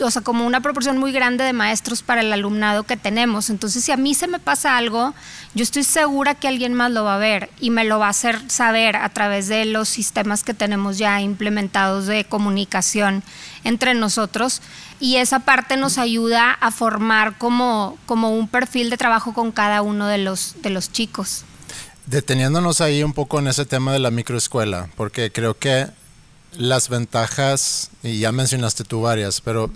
o 0.00 0.10
sea, 0.10 0.22
como 0.22 0.46
una 0.46 0.60
proporción 0.60 0.98
muy 0.98 1.10
grande 1.10 1.42
de 1.42 1.52
maestros 1.52 2.02
para 2.02 2.20
el 2.20 2.32
alumnado 2.32 2.84
que 2.84 2.96
tenemos. 2.96 3.50
Entonces, 3.50 3.82
si 3.82 3.90
a 3.90 3.96
mí 3.96 4.14
se 4.14 4.28
me 4.28 4.38
pasa 4.38 4.76
algo, 4.76 5.12
yo 5.54 5.64
estoy 5.64 5.82
segura 5.82 6.36
que 6.36 6.46
alguien 6.46 6.72
más 6.72 6.92
lo 6.92 7.02
va 7.02 7.16
a 7.16 7.18
ver 7.18 7.50
y 7.60 7.70
me 7.70 7.84
lo 7.84 7.98
va 7.98 8.06
a 8.06 8.10
hacer 8.10 8.48
saber 8.48 8.94
a 8.94 9.08
través 9.08 9.48
de 9.48 9.64
los 9.64 9.88
sistemas 9.88 10.44
que 10.44 10.54
tenemos 10.54 10.98
ya 10.98 11.20
implementados 11.20 12.06
de 12.06 12.24
comunicación 12.24 13.24
entre 13.64 13.94
nosotros. 13.94 14.62
Y 15.00 15.16
esa 15.16 15.40
parte 15.40 15.76
nos 15.76 15.98
ayuda 15.98 16.52
a 16.52 16.70
formar 16.70 17.38
como, 17.38 17.98
como 18.06 18.30
un 18.30 18.46
perfil 18.46 18.88
de 18.90 18.96
trabajo 18.96 19.34
con 19.34 19.50
cada 19.50 19.82
uno 19.82 20.06
de 20.06 20.18
los, 20.18 20.54
de 20.62 20.70
los 20.70 20.92
chicos. 20.92 21.44
Deteniéndonos 22.06 22.80
ahí 22.80 23.02
un 23.02 23.12
poco 23.12 23.40
en 23.40 23.48
ese 23.48 23.66
tema 23.66 23.92
de 23.92 23.98
la 23.98 24.12
microescuela, 24.12 24.88
porque 24.96 25.32
creo 25.32 25.58
que 25.58 25.88
las 26.52 26.88
ventajas, 26.88 27.90
y 28.02 28.20
ya 28.20 28.30
mencionaste 28.30 28.84
tú 28.84 29.02
varias, 29.02 29.40
pero 29.40 29.70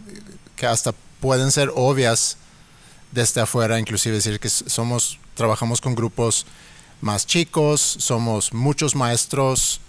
que 0.54 0.66
hasta 0.66 0.92
pueden 1.20 1.50
ser 1.50 1.72
obvias 1.74 2.36
desde 3.10 3.40
afuera, 3.40 3.80
inclusive 3.80 4.14
decir 4.14 4.38
que 4.38 4.48
somos, 4.48 5.18
trabajamos 5.34 5.80
con 5.80 5.96
grupos 5.96 6.46
más 7.00 7.26
chicos, 7.26 7.80
somos 7.80 8.52
muchos 8.52 8.94
maestros, 8.94 9.80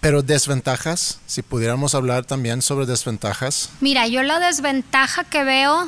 pero 0.00 0.22
desventajas, 0.22 1.20
si 1.26 1.42
pudiéramos 1.42 1.94
hablar 1.94 2.24
también 2.24 2.60
sobre 2.60 2.86
desventajas. 2.86 3.70
Mira, 3.80 4.08
yo 4.08 4.24
la 4.24 4.40
desventaja 4.40 5.22
que 5.22 5.44
veo 5.44 5.86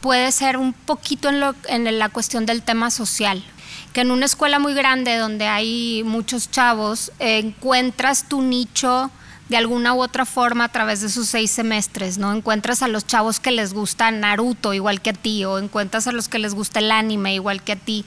puede 0.00 0.30
ser 0.30 0.56
un 0.56 0.72
poquito 0.72 1.28
en, 1.28 1.40
lo, 1.40 1.56
en 1.66 1.98
la 1.98 2.08
cuestión 2.08 2.46
del 2.46 2.62
tema 2.62 2.90
social 2.92 3.44
que 3.92 4.02
en 4.02 4.10
una 4.10 4.26
escuela 4.26 4.58
muy 4.58 4.74
grande 4.74 5.16
donde 5.16 5.46
hay 5.46 6.02
muchos 6.04 6.50
chavos, 6.50 7.12
encuentras 7.18 8.28
tu 8.28 8.42
nicho 8.42 9.10
de 9.48 9.56
alguna 9.56 9.94
u 9.94 10.02
otra 10.02 10.24
forma 10.24 10.64
a 10.64 10.68
través 10.68 11.00
de 11.00 11.08
sus 11.08 11.28
seis 11.28 11.50
semestres, 11.50 12.18
¿no? 12.18 12.32
Encuentras 12.32 12.82
a 12.82 12.88
los 12.88 13.04
chavos 13.04 13.40
que 13.40 13.50
les 13.50 13.74
gusta 13.74 14.10
Naruto 14.12 14.74
igual 14.74 15.00
que 15.00 15.10
a 15.10 15.14
ti, 15.14 15.44
o 15.44 15.58
encuentras 15.58 16.06
a 16.06 16.12
los 16.12 16.28
que 16.28 16.38
les 16.38 16.54
gusta 16.54 16.78
el 16.78 16.92
anime 16.92 17.34
igual 17.34 17.62
que 17.62 17.72
a 17.72 17.76
ti. 17.76 18.04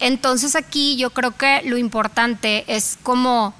Entonces 0.00 0.56
aquí 0.56 0.96
yo 0.96 1.10
creo 1.10 1.36
que 1.36 1.62
lo 1.64 1.78
importante 1.78 2.64
es 2.66 2.98
como 3.04 3.54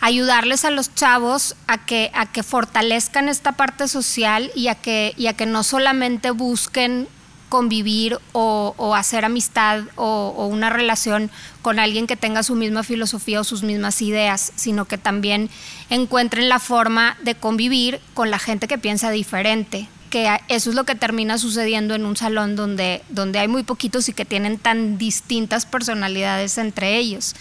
ayudarles 0.00 0.64
a 0.64 0.70
los 0.70 0.94
chavos 0.94 1.56
a 1.66 1.84
que, 1.84 2.12
a 2.14 2.26
que 2.26 2.44
fortalezcan 2.44 3.28
esta 3.28 3.52
parte 3.52 3.88
social 3.88 4.52
y 4.54 4.68
a 4.68 4.76
que, 4.76 5.12
y 5.16 5.26
a 5.26 5.32
que 5.32 5.46
no 5.46 5.64
solamente 5.64 6.30
busquen 6.30 7.08
convivir 7.48 8.18
o, 8.32 8.94
hacer 8.96 9.24
amistad 9.24 9.82
o, 9.96 10.46
una 10.50 10.70
relación 10.70 11.30
con 11.62 11.78
alguien 11.78 12.06
que 12.06 12.16
tenga 12.16 12.42
su 12.42 12.54
misma 12.54 12.82
filosofía 12.82 13.40
o 13.40 13.44
sus 13.44 13.62
mismas 13.62 14.02
ideas, 14.02 14.52
sino 14.56 14.84
que 14.84 14.98
también 14.98 15.50
encuentren 15.90 16.48
la 16.48 16.58
forma 16.58 17.16
de 17.22 17.34
convivir 17.34 18.00
con 18.14 18.30
la 18.30 18.38
gente 18.38 18.68
que 18.68 18.78
piensa 18.78 19.10
diferente 19.10 19.88
que 20.10 20.28
eso 20.48 20.70
es 20.70 20.76
lo 20.76 20.84
que 20.84 20.94
termina 20.94 21.38
sucediendo 21.38 21.96
en 21.96 22.04
un 22.04 22.16
salón 22.16 22.54
donde, 22.54 23.02
donde 23.08 23.40
hay 23.40 23.48
muy 23.48 23.64
poquitos 23.64 24.08
y 24.08 24.12
que 24.12 24.24
tienen 24.24 24.58
tan 24.58 24.96
distintas 24.96 25.66
personalidades 25.66 26.56
entre 26.56 26.98
ellos 26.98 27.34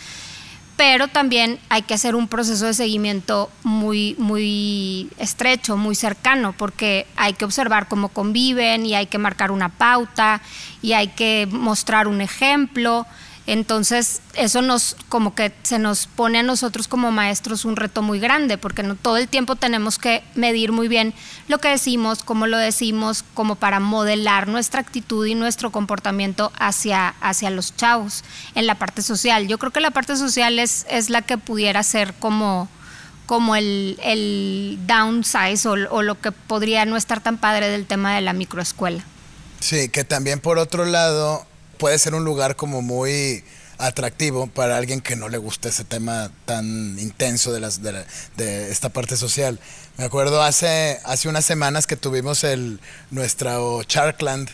pero 0.86 1.08
también 1.08 1.60
hay 1.70 1.84
que 1.84 1.94
hacer 1.94 2.14
un 2.14 2.28
proceso 2.28 2.66
de 2.66 2.74
seguimiento 2.74 3.50
muy, 3.64 4.18
muy 4.20 5.10
estrecho, 5.18 5.78
muy 5.78 5.96
cercano, 5.96 6.52
porque 6.58 7.08
hay 7.16 7.32
que 7.36 7.46
observar 7.46 7.88
cómo 7.88 8.10
conviven 8.10 8.86
y 8.86 8.94
hay 8.94 9.06
que 9.06 9.18
marcar 9.18 9.52
una 9.52 9.70
pauta 9.70 10.42
y 10.82 10.92
hay 10.92 11.08
que 11.08 11.48
mostrar 11.50 12.10
un 12.10 12.20
ejemplo. 12.20 13.08
Entonces, 13.46 14.22
eso 14.36 14.62
nos, 14.62 14.96
como 15.10 15.36
que 15.36 15.54
se 15.64 15.78
nos 15.78 16.08
pone 16.08 16.40
a 16.40 16.44
nosotros 16.44 16.88
como 16.88 17.12
maestros 17.12 17.66
un 17.66 17.76
reto 17.76 18.02
muy 18.02 18.20
grande, 18.20 18.58
porque 18.58 18.84
no 18.84 18.96
todo 18.96 19.18
el 19.18 19.28
tiempo 19.28 19.58
tenemos 19.58 20.00
que 20.00 20.24
medir 20.34 20.72
muy 20.72 20.88
bien 20.88 21.14
lo 21.50 21.58
que 21.58 21.68
decimos, 21.68 22.24
cómo 22.24 22.48
lo 22.48 22.58
decimos, 22.58 23.26
como 23.34 23.56
para 23.56 23.82
modelar 23.82 24.48
nuestra 24.48 24.80
actitud 24.80 25.26
y 25.26 25.36
nuestro 25.36 25.72
comportamiento 25.72 26.54
hacia, 26.58 27.10
hacia 27.20 27.50
los 27.50 27.76
chavos 27.76 28.24
en 28.56 28.66
la 28.66 28.76
parte 28.76 29.02
social. 29.02 29.48
Yo 29.48 29.58
creo 29.58 29.72
que 29.72 29.82
la 29.82 29.92
parte 29.92 30.16
social 30.16 30.58
es, 30.58 30.86
es 30.90 31.10
la 31.10 31.22
que 31.22 31.38
pudiera 31.38 31.84
ser 31.84 32.14
como 32.14 32.70
como 33.26 33.56
el, 33.56 33.98
el 34.04 34.78
downsize 34.86 35.66
o, 35.66 35.72
o, 35.72 36.02
lo 36.02 36.20
que 36.20 36.34
podría 36.34 36.84
no 36.84 36.98
estar 36.98 37.24
tan 37.24 37.38
padre 37.38 37.70
del 37.70 37.86
tema 37.86 38.14
de 38.14 38.22
la 38.22 38.34
microescuela. 38.34 39.02
Sí, 39.62 39.88
que 39.88 40.04
también 40.04 40.42
por 40.42 40.58
otro 40.58 40.84
lado 40.84 41.48
puede 41.78 42.00
ser 42.00 42.16
un 42.16 42.24
lugar 42.24 42.56
como 42.56 42.82
muy 42.82 43.44
atractivo 43.78 44.48
para 44.48 44.78
alguien 44.78 45.02
que 45.02 45.16
no 45.16 45.30
le 45.30 45.38
gusta 45.38 45.70
ese 45.70 45.84
tema 45.84 46.32
tan 46.46 46.98
intenso 47.00 47.52
de, 47.52 47.60
las, 47.60 47.82
de, 47.82 48.06
de, 48.38 48.72
esta 48.72 48.90
parte 48.90 49.18
social. 49.18 49.60
Me 49.98 50.06
acuerdo 50.06 50.42
hace, 50.42 51.00
hace 51.04 51.28
unas 51.28 51.46
semanas 51.46 51.88
que 51.88 51.96
tuvimos 51.96 52.44
el, 52.44 52.80
nuestro 53.12 53.84
Charkland, 53.84 54.50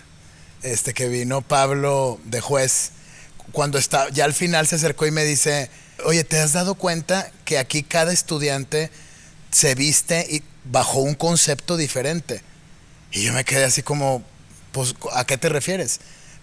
este, 0.63 0.93
que 0.93 1.07
vino 1.07 1.41
Pablo 1.41 2.19
de 2.25 2.41
juez, 2.41 2.91
cuando 3.51 3.77
está, 3.77 4.09
ya 4.09 4.25
al 4.25 4.33
final 4.33 4.67
se 4.67 4.75
acercó 4.75 5.05
y 5.05 5.11
me 5.11 5.23
dice, 5.23 5.69
oye, 6.05 6.23
¿te 6.23 6.39
has 6.39 6.53
dado 6.53 6.75
cuenta 6.75 7.31
que 7.45 7.57
aquí 7.57 7.83
cada 7.83 8.11
estudiante 8.11 8.91
se 9.51 9.75
viste 9.75 10.25
y 10.29 10.43
bajo 10.65 10.99
un 10.99 11.15
concepto 11.15 11.77
diferente? 11.77 12.41
Y 13.11 13.23
yo 13.23 13.33
me 13.33 13.43
quedé 13.43 13.63
así 13.63 13.81
como, 13.81 14.23
pues, 14.71 14.95
¿a 15.13 15.25
qué 15.25 15.37
te 15.37 15.49
refieres? 15.49 15.99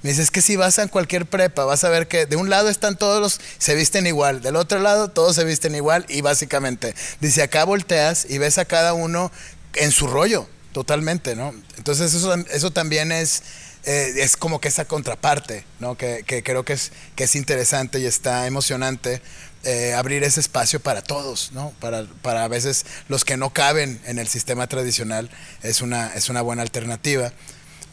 Me 0.07 0.13
dice, 0.13 0.23
es 0.23 0.31
que 0.31 0.41
si 0.41 0.55
vas 0.55 0.79
a 0.79 0.87
cualquier 0.87 1.27
prepa, 1.27 1.65
vas 1.65 1.83
a 1.83 1.89
ver 1.89 2.07
que 2.07 2.27
de 2.27 2.37
un 2.37 2.49
lado 2.49 2.69
están 2.69 2.97
todos 2.97 3.21
los, 3.21 3.41
se 3.59 3.75
visten 3.75 4.07
igual, 4.07 4.41
del 4.41 4.55
otro 4.55 4.79
lado 4.79 5.09
todos 5.09 5.35
se 5.35 5.43
visten 5.43 5.75
igual 5.75 6.07
y 6.09 6.21
básicamente, 6.21 6.95
dice, 7.21 7.43
acá 7.43 7.65
volteas 7.65 8.25
y 8.31 8.39
ves 8.39 8.59
a 8.59 8.67
cada 8.67 8.95
uno 8.95 9.33
en 9.75 9.91
su 9.91 10.07
rollo, 10.07 10.47
totalmente, 10.71 11.35
¿no? 11.35 11.53
Entonces 11.77 12.15
eso, 12.15 12.33
eso 12.53 12.71
también 12.71 13.11
es, 13.11 13.43
eh, 13.83 14.13
es 14.19 14.37
como 14.37 14.61
que 14.61 14.69
esa 14.69 14.85
contraparte, 14.85 15.65
¿no? 15.81 15.97
Que, 15.97 16.23
que, 16.25 16.45
creo 16.45 16.65
que 16.65 16.75
es, 16.75 16.93
que 17.17 17.25
es 17.25 17.35
interesante 17.35 17.99
y 17.99 18.07
está 18.07 18.47
emocionante 18.47 19.21
eh, 19.65 19.93
abrir 19.95 20.23
ese 20.23 20.39
espacio 20.39 20.79
para 20.79 21.03
todos, 21.03 21.51
¿no? 21.51 21.73
Para, 21.81 22.07
para 22.23 22.45
a 22.45 22.49
veces 22.49 22.87
los 23.09 23.25
que 23.25 23.37
no 23.37 23.51
caben 23.51 24.01
en 24.05 24.21
el 24.21 24.29
sistema 24.29 24.69
tradicional 24.69 25.29
es 25.65 25.81
una, 25.83 26.15
es 26.15 26.29
una 26.29 26.43
buena 26.43 26.63
alternativa. 26.63 27.33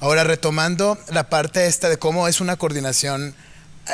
Ahora, 0.03 0.25
retomando 0.25 0.97
la 1.11 1.29
parte 1.29 1.65
esta 1.65 1.87
de 1.87 1.95
cómo 1.95 2.27
es 2.27 2.41
una 2.41 2.57
coordinación 2.57 3.33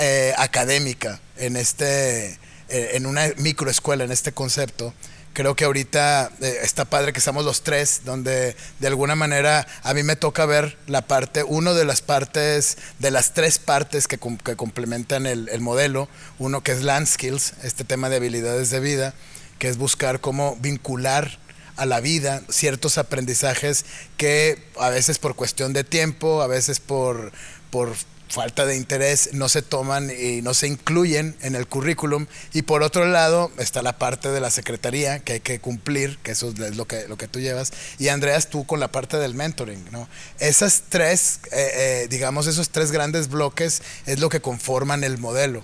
eh, 0.02 0.34
académica 0.40 1.20
en, 1.38 1.56
este, 1.56 2.30
eh, 2.70 2.90
en 2.94 3.06
una 3.06 3.28
microescuela, 3.38 4.06
en 4.06 4.12
este 4.12 4.32
concepto, 4.32 4.92
creo 5.34 5.56
que 5.56 5.66
ahorita 5.66 6.32
eh, 6.42 6.62
está 6.64 6.86
padre 6.86 7.14
que 7.14 7.20
estamos 7.20 7.46
los 7.46 7.62
tres, 7.62 8.02
donde 8.06 8.56
de 8.80 8.88
alguna 8.88 9.14
manera 9.14 9.68
a 9.84 9.94
mí 9.94 10.02
me 10.02 10.16
toca 10.16 10.48
ver 10.48 10.80
la 10.88 11.04
parte, 11.04 11.44
uno 11.44 11.76
de 11.76 11.86
las 11.86 12.02
partes, 12.02 12.80
de 12.98 13.12
las 13.12 13.36
tres 13.36 13.60
partes 13.60 14.08
que, 14.08 14.18
que 14.18 14.56
complementan 14.56 15.28
el, 15.28 15.48
el, 15.50 15.62
modelo, 15.62 16.10
uno 16.40 16.64
que 16.64 16.72
es 16.72 16.82
Land 16.82 17.06
Skills, 17.06 17.54
este 17.62 17.84
tema 17.84 18.10
de 18.10 18.16
habilidades 18.16 18.72
de 18.72 18.80
vida, 18.80 19.14
que 19.60 19.70
es 19.70 19.78
buscar 19.78 20.22
cómo 20.22 20.58
vincular 20.60 21.38
a 21.80 21.86
la 21.86 22.00
vida 22.00 22.42
ciertos 22.50 22.98
aprendizajes 22.98 23.86
que 24.18 24.62
a 24.80 24.90
veces 24.90 25.18
por 25.18 25.36
cuestión 25.36 25.74
de 25.74 25.84
tiempo, 25.84 26.42
a 26.42 26.48
veces 26.48 26.80
por, 26.80 27.32
por 27.72 27.96
falta 28.30 28.66
de 28.66 28.78
interés 28.78 29.32
no 29.34 29.50
se 29.50 29.62
toman 29.62 30.12
y 30.12 30.42
no 30.42 30.54
se 30.54 30.68
incluyen 30.68 31.36
en 31.42 31.56
el 31.56 31.68
currículum. 31.68 32.28
Y 32.54 32.62
por 32.62 32.84
otro 32.84 33.06
lado 33.06 33.52
está 33.58 33.82
la 33.82 33.98
parte 33.98 34.30
de 34.30 34.40
la 34.40 34.52
secretaría 34.52 35.20
que 35.20 35.34
hay 35.34 35.40
que 35.40 35.60
cumplir 35.60 36.18
que 36.20 36.32
eso 36.32 36.50
es 36.50 36.78
lo 36.78 36.86
que 36.86 37.08
lo 37.08 37.18
que 37.18 37.28
tú 37.28 37.40
llevas. 37.40 37.72
Y 37.98 38.10
Andreas 38.10 38.50
tú 38.50 38.66
con 38.66 38.80
la 38.80 38.90
parte 38.90 39.18
del 39.18 39.34
mentoring 39.34 39.84
no 39.92 40.08
esas 40.40 40.84
tres 40.90 41.40
eh, 41.52 41.72
eh, 41.74 42.08
digamos 42.10 42.48
esos 42.48 42.70
tres 42.70 42.92
grandes 42.92 43.30
bloques 43.30 43.82
es 44.06 44.20
lo 44.20 44.30
que 44.30 44.42
conforman 44.42 45.04
el 45.04 45.18
modelo 45.18 45.64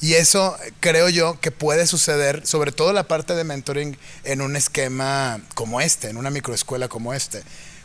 y 0.00 0.14
eso 0.14 0.56
creo 0.80 1.10
yo 1.10 1.38
que 1.40 1.50
puede 1.50 1.86
suceder, 1.86 2.46
sobre 2.46 2.72
todo 2.72 2.92
la 2.92 3.06
parte 3.06 3.34
de 3.34 3.44
mentoring, 3.44 3.98
en 4.24 4.40
un 4.40 4.56
esquema 4.56 5.40
como 5.54 5.80
este, 5.80 6.08
en 6.08 6.16
una 6.16 6.30
microescuela 6.30 6.88
como 6.88 7.12
este. 7.12 7.42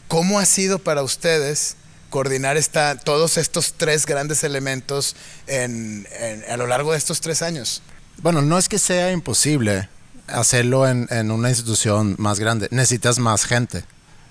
¿Cómo 0.07 0.39
ha 0.39 0.45
sido 0.45 0.79
para 0.79 1.03
ustedes 1.03 1.75
coordinar 2.09 2.55
esta, 2.55 2.97
todos 2.97 3.37
estos 3.37 3.73
tres 3.73 4.05
grandes 4.05 4.45
elementos 4.45 5.17
en, 5.47 6.07
en, 6.17 6.49
a 6.49 6.55
lo 6.55 6.67
largo 6.67 6.93
de 6.93 6.97
estos 6.97 7.19
tres 7.19 7.41
años? 7.41 7.81
Bueno, 8.21 8.41
no 8.41 8.57
es 8.57 8.69
que 8.69 8.79
sea 8.79 9.11
imposible 9.11 9.89
hacerlo 10.27 10.87
en, 10.87 11.07
en 11.09 11.31
una 11.31 11.49
institución 11.49 12.15
más 12.17 12.39
grande. 12.39 12.69
Necesitas 12.71 13.19
más 13.19 13.43
gente. 13.43 13.83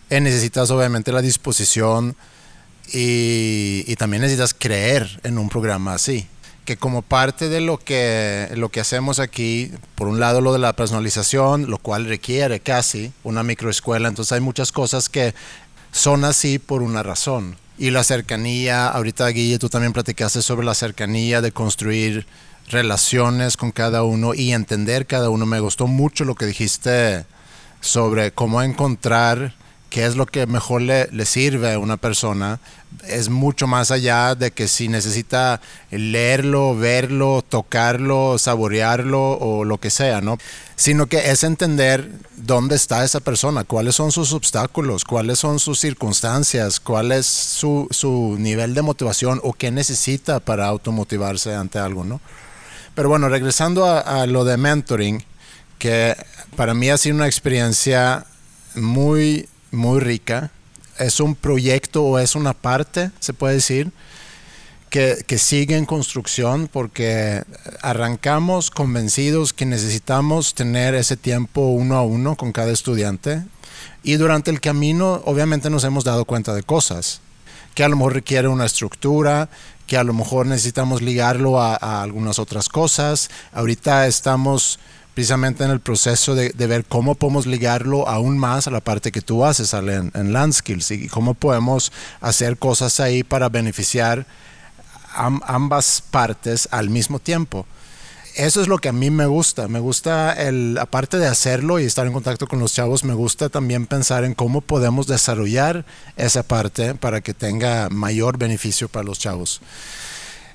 Y 0.08 0.20
necesitas 0.20 0.70
obviamente 0.70 1.12
la 1.12 1.20
disposición 1.20 2.16
y, 2.92 3.84
y 3.86 3.96
también 3.96 4.22
necesitas 4.22 4.54
creer 4.54 5.20
en 5.22 5.36
un 5.36 5.50
programa 5.50 5.94
así 5.94 6.28
que 6.64 6.76
como 6.76 7.02
parte 7.02 7.48
de 7.48 7.60
lo 7.60 7.78
que, 7.78 8.48
lo 8.54 8.70
que 8.70 8.80
hacemos 8.80 9.18
aquí, 9.18 9.70
por 9.94 10.08
un 10.08 10.20
lado 10.20 10.40
lo 10.40 10.52
de 10.52 10.58
la 10.58 10.72
personalización, 10.72 11.70
lo 11.70 11.78
cual 11.78 12.06
requiere 12.06 12.60
casi 12.60 13.12
una 13.22 13.42
microescuela, 13.42 14.08
entonces 14.08 14.32
hay 14.32 14.40
muchas 14.40 14.72
cosas 14.72 15.08
que 15.08 15.34
son 15.92 16.24
así 16.24 16.58
por 16.58 16.82
una 16.82 17.02
razón. 17.02 17.56
Y 17.76 17.90
la 17.90 18.04
cercanía, 18.04 18.88
ahorita 18.88 19.28
Guille, 19.28 19.58
tú 19.58 19.68
también 19.68 19.92
platicaste 19.92 20.42
sobre 20.42 20.64
la 20.64 20.74
cercanía 20.74 21.40
de 21.40 21.52
construir 21.52 22.26
relaciones 22.68 23.56
con 23.56 23.72
cada 23.72 24.04
uno 24.04 24.32
y 24.34 24.52
entender 24.52 25.06
cada 25.06 25.28
uno. 25.28 25.44
Me 25.44 25.60
gustó 25.60 25.86
mucho 25.86 26.24
lo 26.24 26.34
que 26.34 26.46
dijiste 26.46 27.26
sobre 27.80 28.32
cómo 28.32 28.62
encontrar 28.62 29.54
qué 29.94 30.06
es 30.06 30.16
lo 30.16 30.26
que 30.26 30.48
mejor 30.48 30.82
le, 30.82 31.24
sirve 31.24 31.72
a 31.72 31.78
una 31.78 31.96
persona, 31.96 32.58
es 33.06 33.28
mucho 33.28 33.68
más 33.68 33.92
allá 33.92 34.34
de 34.34 34.50
que 34.50 34.66
si 34.66 34.88
necesita 34.88 35.60
leerlo, 35.92 36.76
verlo, 36.76 37.44
tocarlo, 37.48 38.36
saborearlo 38.36 39.38
o 39.38 39.64
lo 39.64 39.78
que 39.78 39.90
sea, 39.90 40.20
¿no? 40.20 40.36
Sino 40.74 41.06
que 41.06 41.30
es 41.30 41.44
entender 41.44 42.10
dónde 42.34 42.74
está 42.74 43.04
esa 43.04 43.20
persona, 43.20 43.62
cuáles 43.62 43.94
son 43.94 44.10
sus 44.10 44.32
obstáculos, 44.32 45.04
cuáles 45.04 45.38
son 45.38 45.60
sus 45.60 45.78
circunstancias, 45.78 46.80
cuál 46.80 47.12
es 47.12 47.26
su, 47.26 47.86
su 47.92 48.34
nivel 48.36 48.74
de 48.74 48.82
motivación 48.82 49.38
o 49.44 49.52
qué 49.52 49.70
necesita 49.70 50.40
para 50.40 50.66
automotivarse 50.66 51.54
ante 51.54 51.78
algo, 51.78 52.02
¿no? 52.02 52.20
Pero 52.96 53.08
bueno, 53.08 53.28
regresando 53.28 53.84
a, 53.84 54.00
a 54.00 54.26
lo 54.26 54.44
de 54.44 54.56
mentoring, 54.56 55.22
que 55.78 56.16
para 56.56 56.74
mí 56.74 56.90
ha 56.90 56.98
sido 56.98 57.14
una 57.14 57.26
experiencia 57.28 58.26
muy 58.74 59.48
muy 59.74 60.00
rica. 60.00 60.50
Es 60.98 61.20
un 61.20 61.34
proyecto 61.34 62.04
o 62.04 62.18
es 62.18 62.34
una 62.34 62.52
parte, 62.52 63.10
se 63.20 63.32
puede 63.32 63.54
decir, 63.54 63.90
que, 64.90 65.24
que, 65.26 65.38
sigue 65.38 65.76
en 65.76 65.86
construcción 65.86 66.68
porque 66.72 67.42
arrancamos 67.82 68.70
convencidos 68.70 69.52
que 69.52 69.66
necesitamos 69.66 70.54
tener 70.54 70.94
ese 70.94 71.16
tiempo 71.16 71.62
uno 71.62 71.96
a 71.96 72.02
uno 72.02 72.36
con 72.36 72.52
cada 72.52 72.70
estudiante 72.70 73.42
y 74.04 74.14
durante 74.14 74.52
el 74.52 74.60
camino 74.60 75.20
obviamente 75.24 75.68
nos 75.68 75.82
hemos 75.82 76.04
dado 76.04 76.24
cuenta 76.24 76.54
de 76.54 76.62
cosas 76.62 77.20
que 77.74 77.84
a 77.84 77.88
lo 77.88 77.96
mejor 77.96 78.14
requiere 78.14 78.48
una 78.48 78.66
estructura, 78.66 79.48
que 79.86 79.96
a 79.96 80.04
lo 80.04 80.14
mejor 80.14 80.46
necesitamos 80.46 81.02
ligarlo 81.02 81.60
a, 81.60 81.74
a 81.74 82.02
algunas 82.02 82.38
otras 82.38 82.68
cosas. 82.68 83.30
Ahorita 83.52 84.06
estamos 84.06 84.78
precisamente 85.14 85.64
en 85.64 85.70
el 85.70 85.80
proceso 85.80 86.34
de, 86.34 86.50
de, 86.50 86.66
ver 86.66 86.84
cómo 86.84 87.14
podemos 87.14 87.46
ligarlo 87.46 88.08
aún 88.08 88.36
más 88.36 88.66
a 88.66 88.70
la 88.70 88.80
parte 88.80 89.12
que 89.12 89.20
tú 89.20 89.44
haces 89.44 89.72
en, 89.72 90.10
en 90.12 90.32
Land 90.32 90.54
Skills 90.54 90.90
y 90.90 91.08
cómo 91.08 91.34
podemos 91.34 91.92
hacer 92.20 92.58
cosas 92.58 92.98
ahí 92.98 93.22
para 93.22 93.48
beneficiar 93.48 94.26
a, 95.14 95.30
ambas 95.46 96.02
partes 96.10 96.68
al 96.72 96.90
mismo 96.90 97.20
tiempo. 97.20 97.64
Eso 98.34 98.60
es 98.60 98.66
lo 98.66 98.78
que 98.78 98.88
a 98.88 98.92
mí 98.92 99.10
me 99.10 99.26
gusta. 99.26 99.68
Me 99.68 99.78
gusta, 99.78 100.32
el, 100.32 100.76
aparte 100.78 101.18
de 101.18 101.28
hacerlo 101.28 101.78
y 101.78 101.84
estar 101.84 102.04
en 102.04 102.12
contacto 102.12 102.48
con 102.48 102.58
los 102.58 102.72
chavos, 102.72 103.04
me 103.04 103.14
gusta 103.14 103.48
también 103.48 103.86
pensar 103.86 104.24
en 104.24 104.34
cómo 104.34 104.60
podemos 104.60 105.06
desarrollar 105.06 105.84
esa 106.16 106.42
parte 106.42 106.96
para 106.96 107.20
que 107.20 107.32
tenga 107.32 107.88
mayor 107.90 108.36
beneficio 108.36 108.88
para 108.88 109.04
los 109.04 109.20
chavos. 109.20 109.60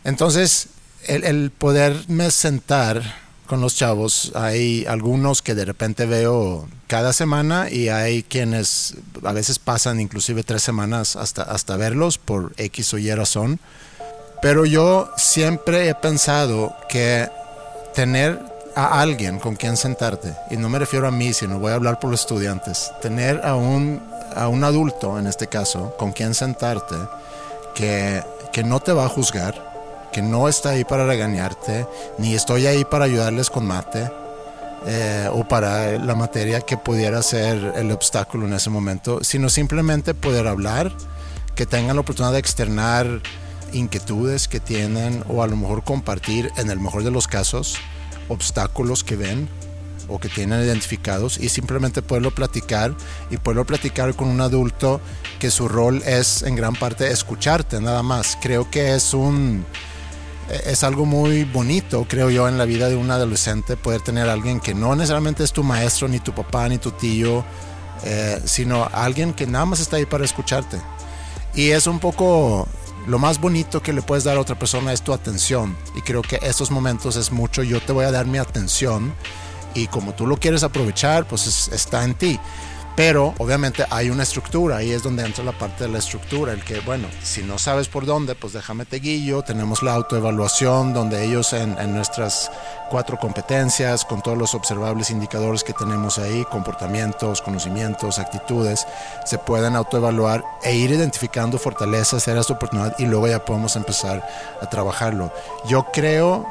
Entonces, 0.04 0.68
el, 1.08 1.24
el 1.24 1.52
poderme 1.52 2.32
sentar 2.32 3.29
con 3.50 3.62
los 3.62 3.76
chavos. 3.76 4.32
Hay 4.36 4.86
algunos 4.86 5.42
que 5.42 5.56
de 5.56 5.66
repente 5.66 6.06
veo 6.06 6.68
cada 6.88 7.12
semana 7.14 7.70
y 7.70 7.90
hay 7.90 8.22
quienes 8.22 8.94
a 9.24 9.34
veces 9.34 9.58
pasan 9.58 10.00
inclusive 10.00 10.44
tres 10.44 10.62
semanas 10.62 11.16
hasta, 11.16 11.42
hasta 11.42 11.76
verlos 11.76 12.20
por 12.20 12.54
X 12.58 12.94
o 12.94 13.00
Y 13.00 13.12
razón. 13.14 13.60
Pero 14.42 14.66
yo 14.66 15.10
siempre 15.18 15.90
he 15.90 15.96
pensado 15.96 16.76
que 16.88 17.28
tener 17.96 18.40
a 18.76 19.02
alguien 19.02 19.40
con 19.40 19.56
quien 19.56 19.76
sentarte, 19.76 20.34
y 20.52 20.56
no 20.56 20.70
me 20.70 20.80
refiero 20.80 21.08
a 21.08 21.12
mí, 21.12 21.34
sino 21.34 21.60
voy 21.60 21.72
a 21.72 21.76
hablar 21.76 22.00
por 22.00 22.12
los 22.12 22.22
estudiantes, 22.22 22.92
tener 23.02 23.42
a 23.44 23.56
un, 23.56 24.02
a 24.36 24.48
un 24.48 24.64
adulto, 24.64 25.20
en 25.20 25.28
este 25.28 25.48
caso, 25.48 25.96
con 25.98 26.14
quien 26.14 26.34
sentarte, 26.34 26.96
que, 27.76 28.24
que 28.54 28.64
no 28.64 28.80
te 28.80 28.94
va 28.94 29.06
a 29.06 29.10
juzgar, 29.10 29.69
que 30.12 30.22
no 30.22 30.48
está 30.48 30.70
ahí 30.72 30.84
para 30.84 31.06
regañarte, 31.06 31.88
ni 32.18 32.36
estoy 32.36 32.68
ahí 32.68 32.86
para 32.86 33.06
ayudarles 33.06 33.50
con 33.50 33.66
mate. 33.66 34.10
Eh, 34.86 35.28
o 35.34 35.46
para 35.46 36.00
la 36.00 36.16
materia 36.16 36.62
que 36.62 36.78
pudiera 36.78 37.22
ser 37.22 37.74
el 37.76 37.92
obstáculo 37.92 38.48
en 38.48 38.54
ese 38.54 38.70
momento, 38.70 39.22
sino 39.26 39.50
simplemente 39.50 40.14
poder 40.14 40.48
hablar, 40.48 40.94
que 41.54 41.66
tengan 41.66 41.98
la 41.98 42.02
oportunidad 42.02 42.32
de 42.32 42.40
externar 42.40 43.22
inquietudes 43.74 44.48
que 44.48 44.62
tienen 44.62 45.24
o 45.28 45.44
a 45.44 45.48
lo 45.48 45.58
mejor 45.58 45.84
compartir, 45.84 46.50
en 46.56 46.70
el 46.70 46.80
mejor 46.80 47.04
de 47.04 47.12
los 47.12 47.28
casos, 47.28 47.76
obstáculos 48.30 49.04
que 49.04 49.18
ven 49.18 49.50
o 50.08 50.20
que 50.20 50.30
tienen 50.30 50.62
identificados 50.62 51.38
y 51.38 51.50
simplemente 51.50 52.02
poderlo 52.02 52.32
platicar 52.32 52.96
y 53.30 53.38
poderlo 53.38 53.66
platicar 53.66 54.16
con 54.16 54.28
un 54.28 54.42
adulto 54.42 55.02
que 55.38 55.52
su 55.52 55.68
rol 55.68 56.02
es 56.06 56.42
en 56.44 56.56
gran 56.56 56.76
parte 56.76 57.12
escucharte 57.12 57.80
nada 57.80 58.04
más. 58.04 58.38
Creo 58.42 58.70
que 58.72 58.96
es 58.96 59.14
un 59.14 59.66
es 60.66 60.84
algo 60.84 61.06
muy 61.06 61.44
bonito, 61.44 62.06
creo 62.08 62.30
yo, 62.30 62.48
en 62.48 62.58
la 62.58 62.66
vida 62.66 62.90
de 62.90 62.96
un 62.96 63.12
adolescente 63.12 63.78
poder 63.78 64.02
tener 64.02 64.30
a 64.30 64.34
alguien 64.34 64.60
que 64.60 64.74
no 64.74 64.96
necesariamente 64.96 65.44
es 65.44 65.54
tu 65.54 65.64
maestro, 65.64 66.08
ni 66.08 66.20
tu 66.20 66.34
papá, 66.34 66.68
ni 66.70 66.78
tu 66.78 66.92
tío, 66.92 67.44
eh, 68.04 68.42
sino 68.46 68.88
alguien 68.92 69.34
que 69.34 69.46
nada 69.46 69.66
más 69.66 69.80
está 69.80 69.98
ahí 69.98 70.06
para 70.06 70.26
escucharte. 70.26 70.78
Y 71.54 71.70
es 71.70 71.88
un 71.88 72.00
poco 72.00 72.68
lo 73.08 73.20
más 73.20 73.40
bonito 73.40 73.82
que 73.82 73.94
le 73.94 74.02
puedes 74.02 74.24
dar 74.24 74.38
a 74.38 74.40
otra 74.40 74.58
persona 74.58 74.94
es 74.94 75.02
tu 75.02 75.14
atención. 75.14 75.76
Y 75.96 76.02
creo 76.02 76.22
que 76.22 76.40
estos 76.42 76.72
momentos 76.72 77.16
es 77.16 77.32
mucho, 77.32 77.64
yo 77.64 77.82
te 77.82 77.92
voy 77.92 78.06
a 78.06 78.12
dar 78.12 78.26
mi 78.26 78.38
atención 78.38 79.14
y 79.74 79.88
como 79.88 80.14
tú 80.14 80.26
lo 80.28 80.38
quieres 80.38 80.64
aprovechar, 80.64 81.28
pues 81.28 81.70
está 81.74 82.04
en 82.04 82.16
ti. 82.16 82.40
Pero 83.00 83.34
obviamente 83.38 83.86
hay 83.92 84.10
una 84.10 84.24
estructura, 84.24 84.76
ahí 84.76 84.92
es 84.92 85.04
donde 85.04 85.24
entra 85.24 85.42
la 85.42 85.54
parte 85.54 85.86
de 85.86 85.90
la 85.90 86.00
estructura, 86.00 86.52
el 86.52 86.62
que, 86.66 86.82
bueno, 86.82 87.08
si 87.24 87.42
no 87.44 87.58
sabes 87.58 87.88
por 87.88 88.06
dónde, 88.06 88.36
pues 88.36 88.52
déjame 88.52 88.84
te 88.84 88.98
guillo, 88.98 89.42
tenemos 89.42 89.82
la 89.84 89.94
autoevaluación, 89.94 90.94
donde 90.94 91.24
ellos 91.24 91.54
en, 91.54 91.80
en 91.80 91.96
nuestras 91.96 92.52
cuatro 92.90 93.18
competencias, 93.18 94.04
con 94.04 94.22
todos 94.22 94.38
los 94.38 94.54
observables 94.54 95.12
indicadores 95.12 95.64
que 95.64 95.72
tenemos 95.72 96.20
ahí, 96.20 96.44
comportamientos, 96.52 97.42
conocimientos, 97.42 98.20
actitudes, 98.20 98.86
se 99.24 99.38
pueden 99.38 99.78
autoevaluar 99.78 100.44
e 100.62 100.76
ir 100.76 100.92
identificando 100.92 101.58
fortalezas, 101.58 102.28
áreas 102.28 102.50
de 102.50 102.56
oportunidad 102.56 103.00
y 103.00 103.06
luego 103.06 103.30
ya 103.30 103.46
podemos 103.46 103.78
empezar 103.78 104.28
a 104.62 104.70
trabajarlo. 104.70 105.32
Yo 105.70 105.86
creo, 105.94 106.46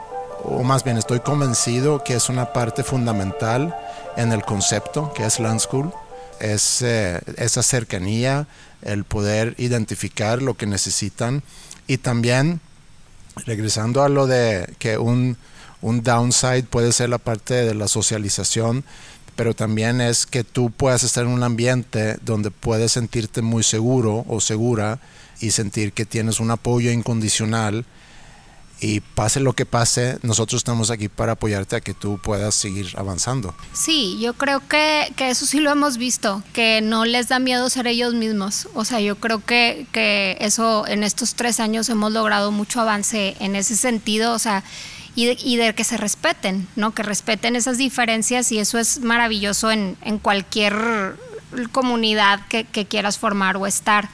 o 0.44 0.62
más 0.62 0.82
bien 0.82 0.96
estoy 0.96 1.20
convencido 1.20 2.02
que 2.02 2.14
es 2.14 2.30
una 2.30 2.54
parte 2.54 2.84
fundamental 2.84 3.78
en 4.16 4.32
el 4.32 4.42
concepto 4.46 5.12
que 5.12 5.26
es 5.26 5.40
Land 5.40 5.60
School 5.60 5.92
es 6.40 6.82
esa 6.82 7.62
cercanía, 7.62 8.46
el 8.82 9.04
poder 9.04 9.54
identificar 9.58 10.42
lo 10.42 10.54
que 10.54 10.66
necesitan. 10.66 11.42
Y 11.86 11.98
también 11.98 12.60
regresando 13.46 14.02
a 14.02 14.08
lo 14.08 14.26
de 14.26 14.74
que 14.78 14.98
un, 14.98 15.36
un 15.80 16.02
downside 16.02 16.64
puede 16.64 16.92
ser 16.92 17.08
la 17.08 17.18
parte 17.18 17.54
de 17.54 17.74
la 17.74 17.88
socialización, 17.88 18.84
pero 19.36 19.54
también 19.54 20.00
es 20.00 20.26
que 20.26 20.42
tú 20.42 20.70
puedas 20.70 21.04
estar 21.04 21.24
en 21.24 21.30
un 21.30 21.42
ambiente 21.42 22.16
donde 22.22 22.50
puedes 22.50 22.92
sentirte 22.92 23.42
muy 23.42 23.62
seguro 23.62 24.24
o 24.28 24.40
segura 24.40 24.98
y 25.40 25.52
sentir 25.52 25.92
que 25.92 26.04
tienes 26.04 26.40
un 26.40 26.50
apoyo 26.50 26.90
incondicional 26.90 27.84
y 28.80 29.00
pase 29.00 29.40
lo 29.40 29.54
que 29.54 29.66
pase, 29.66 30.18
nosotros 30.22 30.60
estamos 30.60 30.90
aquí 30.90 31.08
para 31.08 31.32
apoyarte 31.32 31.76
a 31.76 31.80
que 31.80 31.94
tú 31.94 32.18
puedas 32.18 32.54
seguir 32.54 32.92
avanzando. 32.96 33.54
Sí, 33.72 34.18
yo 34.20 34.34
creo 34.34 34.60
que, 34.68 35.12
que, 35.16 35.30
eso 35.30 35.46
sí 35.46 35.60
lo 35.60 35.70
hemos 35.70 35.98
visto, 35.98 36.42
que 36.52 36.80
no 36.80 37.04
les 37.04 37.28
da 37.28 37.38
miedo 37.38 37.68
ser 37.70 37.86
ellos 37.86 38.14
mismos. 38.14 38.68
O 38.74 38.84
sea, 38.84 39.00
yo 39.00 39.16
creo 39.16 39.44
que, 39.44 39.86
que 39.92 40.36
eso 40.40 40.86
en 40.86 41.02
estos 41.02 41.34
tres 41.34 41.60
años 41.60 41.88
hemos 41.88 42.12
logrado 42.12 42.52
mucho 42.52 42.80
avance 42.80 43.36
en 43.40 43.56
ese 43.56 43.76
sentido, 43.76 44.32
o 44.32 44.38
sea, 44.38 44.62
y 45.14 45.26
de, 45.26 45.36
y 45.42 45.56
de 45.56 45.74
que 45.74 45.82
se 45.82 45.96
respeten, 45.96 46.68
¿no? 46.76 46.94
Que 46.94 47.02
respeten 47.02 47.56
esas 47.56 47.78
diferencias 47.78 48.52
y 48.52 48.58
eso 48.58 48.78
es 48.78 49.00
maravilloso 49.00 49.72
en, 49.72 49.96
cualquier 50.22 51.16
comunidad 51.72 52.40
que 52.48 52.86
quieras 52.86 53.18
formar 53.18 53.56
o 53.56 53.66
estar. 53.66 54.08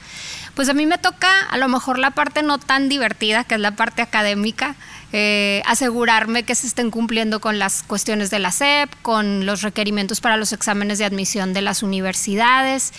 Pues 0.55 0.69
a 0.69 0.73
mí 0.73 0.85
me 0.85 0.97
toca 0.97 1.41
a 1.49 1.57
lo 1.57 1.67
mejor 1.67 1.99
la 1.99 2.11
parte 2.11 2.41
no 2.41 2.57
tan 2.57 2.87
divertida, 2.87 3.43
que 3.43 3.55
es 3.55 3.61
la 3.61 3.75
parte 3.75 4.01
académica, 4.01 4.75
eh, 5.11 5.61
asegurarme 5.65 6.43
que 6.43 6.55
se 6.55 6.65
estén 6.65 6.91
cumpliendo 6.91 7.41
con 7.41 7.59
las 7.59 7.83
cuestiones 7.83 8.29
de 8.29 8.39
la 8.39 8.51
SEP, 8.51 8.89
con 9.01 9.45
los 9.45 9.61
requerimientos 9.61 10.21
para 10.21 10.37
los 10.37 10.53
exámenes 10.53 10.97
de 10.97 11.05
admisión 11.05 11.53
de 11.53 11.61
las 11.61 11.83
universidades. 11.83 12.93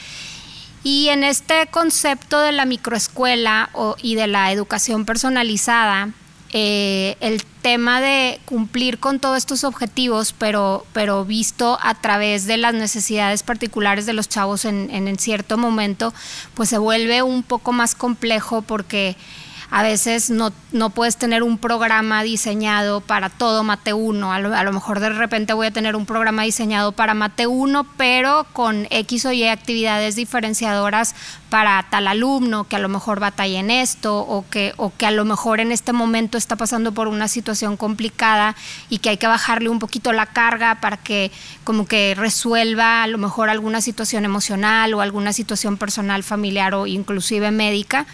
Y 0.85 1.09
en 1.09 1.25
este 1.25 1.67
concepto 1.69 2.41
de 2.43 2.53
la 2.53 2.67
microescuela 2.67 3.71
y 4.03 4.15
de 4.17 4.27
la 4.27 4.53
educación 4.53 5.07
personalizada, 5.07 6.11
eh, 6.53 7.17
el 7.21 7.43
tema 7.63 8.01
de 8.01 8.41
cumplir 8.45 8.99
con 8.99 9.19
todos 9.19 9.37
estos 9.37 9.65
objetivos, 9.65 10.33
pero, 10.33 10.87
pero 10.93 11.25
visto 11.25 11.79
a 11.83 11.95
través 11.95 12.47
de 12.47 12.57
las 12.57 12.75
necesidades 12.75 13.43
particulares 13.43 14.07
de 14.07 14.13
los 14.13 14.29
chavos 14.29 14.65
en, 14.65 14.91
en 14.91 15.19
cierto 15.19 15.59
momento, 15.59 16.15
pues 16.55 16.69
se 16.69 16.79
vuelve 16.79 17.23
un 17.23 17.43
poco 17.43 17.73
más 17.73 17.95
complejo 17.95 18.63
porque 18.63 19.17
a 19.77 19.83
veces 19.83 20.31
no, 20.31 20.55
no 20.73 20.89
puedes 20.89 21.19
tener 21.19 21.43
un 21.43 21.59
programa 21.59 22.23
diseñado 22.23 23.03
para 23.03 23.29
todo 23.29 23.63
Mate 23.63 23.93
1. 23.93 24.33
A 24.33 24.41
lo, 24.41 24.73
mejor 24.73 25.01
de 25.01 25.11
repente 25.11 25.53
voy 25.53 25.67
a 25.67 25.71
tener 25.71 25.97
un 25.97 26.07
programa 26.07 26.45
diseñado 26.45 26.93
para 26.93 27.13
Mate 27.13 27.47
1, 27.47 27.87
pero 27.99 28.47
con 28.55 28.87
X 28.89 29.27
o 29.27 29.33
Y 29.33 29.45
actividades 29.45 30.17
diferenciadoras 30.17 31.15
para 31.51 31.85
tal 31.91 32.09
alumno 32.09 32.65
que 32.65 32.77
a 32.77 32.79
lo 32.79 32.89
mejor 32.89 33.21
batalla 33.21 33.61
en 33.61 33.71
esto 33.71 34.19
o 34.19 34.47
que, 34.49 34.73
o 34.79 34.95
que 34.97 35.05
a 35.05 35.11
lo 35.11 35.27
mejor 35.27 35.61
en 35.61 35.71
este 35.71 35.93
momento 35.93 36.39
está 36.39 36.57
pasando 36.57 36.93
por 36.93 37.07
una 37.07 37.29
situación 37.29 37.77
complicada 37.77 38.57
y 38.89 39.01
que 39.01 39.11
hay 39.11 39.17
que 39.19 39.27
bajarle 39.27 39.69
un 39.69 39.79
poquito 39.79 40.11
la 40.15 40.25
carga 40.25 40.81
para 40.81 40.97
que 40.97 41.31
como 41.65 41.87
que 41.87 42.15
resuelva 42.17 43.03
a 43.03 43.07
lo 43.09 43.19
mejor 43.19 43.51
alguna 43.51 43.83
situación 43.83 44.25
emocional 44.25 44.95
o 44.95 45.03
alguna 45.03 45.35
situación 45.35 45.77
personal, 45.77 46.23
familiar 46.23 46.75
o 46.75 46.87
inclusive 46.87 47.51
médica 47.51 48.07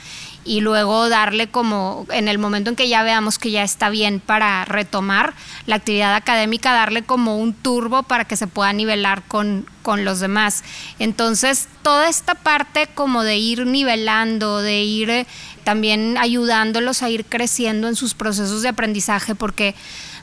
y 0.44 0.60
luego 0.60 1.08
darle 1.08 1.48
como 1.48 2.06
en 2.10 2.28
el 2.28 2.38
momento 2.38 2.70
en 2.70 2.76
que 2.76 2.88
ya 2.88 3.02
veamos 3.02 3.38
que 3.38 3.50
ya 3.50 3.62
está 3.62 3.90
bien 3.90 4.20
para 4.20 4.64
retomar 4.64 5.34
la 5.66 5.76
actividad 5.76 6.14
académica, 6.14 6.72
darle 6.72 7.02
como 7.02 7.38
un 7.38 7.54
turbo 7.54 8.02
para 8.02 8.24
que 8.24 8.36
se 8.36 8.46
pueda 8.46 8.72
nivelar 8.72 9.22
con, 9.28 9.66
con 9.82 10.04
los 10.04 10.20
demás. 10.20 10.64
Entonces, 10.98 11.68
toda 11.82 12.08
esta 12.08 12.34
parte 12.34 12.88
como 12.94 13.22
de 13.22 13.36
ir 13.36 13.66
nivelando, 13.66 14.60
de 14.60 14.82
ir 14.82 15.10
eh, 15.10 15.26
también 15.64 16.16
ayudándolos 16.18 17.02
a 17.02 17.10
ir 17.10 17.24
creciendo 17.24 17.88
en 17.88 17.96
sus 17.96 18.14
procesos 18.14 18.62
de 18.62 18.68
aprendizaje, 18.68 19.34
porque 19.34 19.74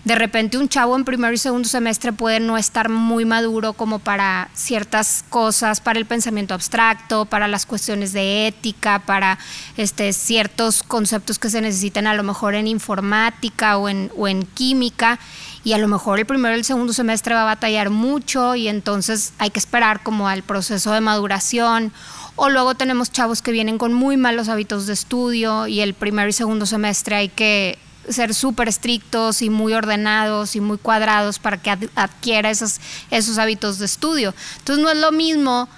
de 0.05 0.15
repente 0.15 0.57
un 0.57 0.69
chavo 0.69 0.95
en 0.95 1.03
primer 1.03 1.33
y 1.33 1.37
segundo 1.37 1.67
semestre 1.67 2.13
puede 2.13 2.39
no 2.39 2.57
estar 2.57 2.89
muy 2.89 3.25
maduro 3.25 3.73
como 3.73 3.99
para 3.99 4.49
ciertas 4.53 5.25
cosas, 5.29 5.81
para 5.81 5.99
el 5.99 6.05
pensamiento 6.05 6.53
abstracto, 6.53 7.25
para 7.25 7.47
las 7.47 7.65
cuestiones 7.65 8.13
de 8.13 8.47
ética, 8.47 8.99
para 9.05 9.37
este, 9.75 10.13
ciertos 10.13 10.83
conceptos 10.83 11.37
que 11.37 11.49
se 11.49 11.61
necesitan 11.61 12.07
a 12.07 12.13
lo 12.13 12.23
mejor 12.23 12.55
en 12.55 12.67
informática 12.67 13.77
o 13.77 13.89
en, 13.89 14.11
o 14.15 14.27
en 14.27 14.43
química 14.43 15.19
y 15.63 15.73
a 15.73 15.77
lo 15.77 15.87
mejor 15.87 16.19
el 16.19 16.25
primero 16.25 16.55
y 16.55 16.59
el 16.59 16.65
segundo 16.65 16.93
semestre 16.93 17.35
va 17.35 17.41
a 17.41 17.45
batallar 17.45 17.89
mucho 17.89 18.55
y 18.55 18.67
entonces 18.69 19.33
hay 19.37 19.49
que 19.49 19.59
esperar 19.59 20.01
como 20.01 20.29
al 20.29 20.43
proceso 20.43 20.93
de 20.93 21.01
maduración. 21.01 21.91
O 22.37 22.49
luego 22.49 22.73
tenemos 22.73 23.11
chavos 23.11 23.41
que 23.41 23.51
vienen 23.51 23.77
con 23.77 23.93
muy 23.93 24.15
malos 24.15 24.47
hábitos 24.47 24.87
de 24.87 24.93
estudio 24.93 25.67
y 25.67 25.81
el 25.81 25.93
primer 25.93 26.29
y 26.29 26.33
segundo 26.33 26.65
semestre 26.65 27.17
hay 27.17 27.27
que 27.27 27.77
ser 28.09 28.33
súper 28.33 28.67
estrictos 28.67 29.41
y 29.41 29.49
muy 29.49 29.73
ordenados 29.73 30.55
y 30.55 30.61
muy 30.61 30.77
cuadrados 30.77 31.39
para 31.39 31.57
que 31.57 31.71
adquiera 31.95 32.49
esos, 32.49 32.79
esos 33.11 33.37
hábitos 33.37 33.79
de 33.79 33.85
estudio. 33.85 34.33
Entonces 34.59 34.83
no 34.83 34.89
es 34.89 34.97
lo 34.97 35.11
mismo 35.11 35.69